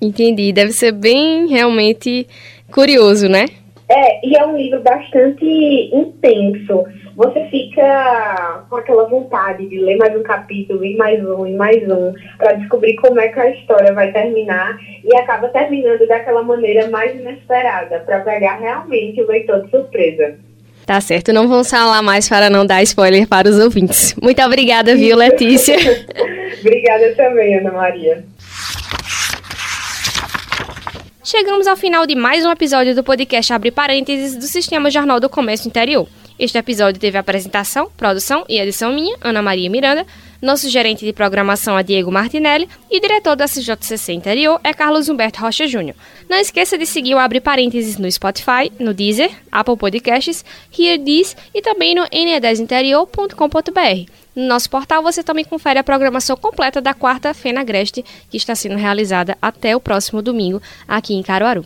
Entendi. 0.00 0.52
Deve 0.52 0.72
ser 0.72 0.92
bem 0.92 1.48
realmente 1.48 2.26
curioso, 2.72 3.28
né? 3.28 3.46
É, 3.88 4.26
e 4.26 4.36
é 4.36 4.46
um 4.46 4.56
livro 4.56 4.80
bastante 4.80 5.44
intenso. 5.92 6.84
Você 7.16 7.46
fica 7.50 8.64
com 8.70 8.76
aquela 8.76 9.04
vontade 9.08 9.66
de 9.68 9.78
ler 9.78 9.96
mais 9.96 10.16
um 10.16 10.22
capítulo, 10.22 10.84
e 10.84 10.96
mais 10.96 11.22
um, 11.24 11.46
e 11.46 11.52
mais 11.54 11.82
um, 11.88 12.12
para 12.38 12.54
descobrir 12.54 12.96
como 12.96 13.20
é 13.20 13.28
que 13.28 13.38
a 13.38 13.50
história 13.50 13.92
vai 13.92 14.10
terminar 14.12 14.78
e 15.04 15.14
acaba 15.16 15.48
terminando 15.48 16.06
daquela 16.06 16.42
maneira 16.42 16.88
mais 16.88 17.14
inesperada, 17.14 18.00
para 18.00 18.20
pegar 18.20 18.58
realmente 18.58 19.20
o 19.20 19.26
leitor 19.26 19.62
de 19.62 19.70
surpresa. 19.70 20.36
Tá 20.86 21.00
certo, 21.00 21.32
não 21.32 21.46
vamos 21.46 21.70
falar 21.70 22.02
mais 22.02 22.28
para 22.28 22.50
não 22.50 22.66
dar 22.66 22.82
spoiler 22.82 23.28
para 23.28 23.48
os 23.48 23.58
ouvintes. 23.58 24.14
Muito 24.20 24.42
obrigada, 24.42 24.96
viu, 24.96 25.16
Letícia? 25.16 25.76
obrigada 26.60 27.14
também, 27.14 27.58
Ana 27.58 27.72
Maria. 27.72 28.24
Chegamos 31.22 31.66
ao 31.66 31.76
final 31.76 32.04
de 32.06 32.14
mais 32.14 32.44
um 32.44 32.50
episódio 32.50 32.94
do 32.94 33.04
podcast 33.04 33.52
Abre 33.52 33.70
Parênteses 33.70 34.34
do 34.34 34.42
Sistema 34.42 34.90
Jornal 34.90 35.20
do 35.20 35.28
Comércio 35.28 35.68
Interior. 35.68 36.08
Este 36.42 36.58
episódio 36.58 37.00
teve 37.00 37.16
apresentação, 37.16 37.88
produção 37.96 38.44
e 38.48 38.58
edição 38.58 38.92
minha, 38.92 39.16
Ana 39.20 39.40
Maria 39.40 39.70
Miranda. 39.70 40.04
Nosso 40.42 40.68
gerente 40.68 41.04
de 41.04 41.12
programação 41.12 41.78
é 41.78 41.84
Diego 41.84 42.10
Martinelli 42.10 42.68
e 42.90 42.98
diretor 42.98 43.36
da 43.36 43.46
CJCC 43.46 44.12
Interior 44.12 44.60
é 44.64 44.74
Carlos 44.74 45.08
Humberto 45.08 45.40
Rocha 45.40 45.68
Júnior. 45.68 45.94
Não 46.28 46.36
esqueça 46.36 46.76
de 46.76 46.84
seguir 46.84 47.14
o 47.14 47.18
Abre 47.20 47.40
Parênteses 47.40 47.96
no 47.96 48.10
Spotify, 48.10 48.72
no 48.76 48.92
Deezer, 48.92 49.30
Apple 49.52 49.76
Podcasts, 49.76 50.44
Hear 50.76 50.98
This 50.98 51.36
e 51.54 51.62
também 51.62 51.94
no 51.94 52.02
ne10interior.com.br. 52.06 54.10
No 54.34 54.48
nosso 54.48 54.68
portal 54.68 55.00
você 55.00 55.22
também 55.22 55.44
confere 55.44 55.78
a 55.78 55.84
programação 55.84 56.36
completa 56.36 56.80
da 56.80 56.92
quarta 56.92 57.32
Fena 57.32 57.60
Agreste, 57.60 58.04
que 58.28 58.36
está 58.36 58.56
sendo 58.56 58.74
realizada 58.74 59.38
até 59.40 59.76
o 59.76 59.80
próximo 59.80 60.20
domingo 60.20 60.60
aqui 60.88 61.14
em 61.14 61.22
Caruaru. 61.22 61.64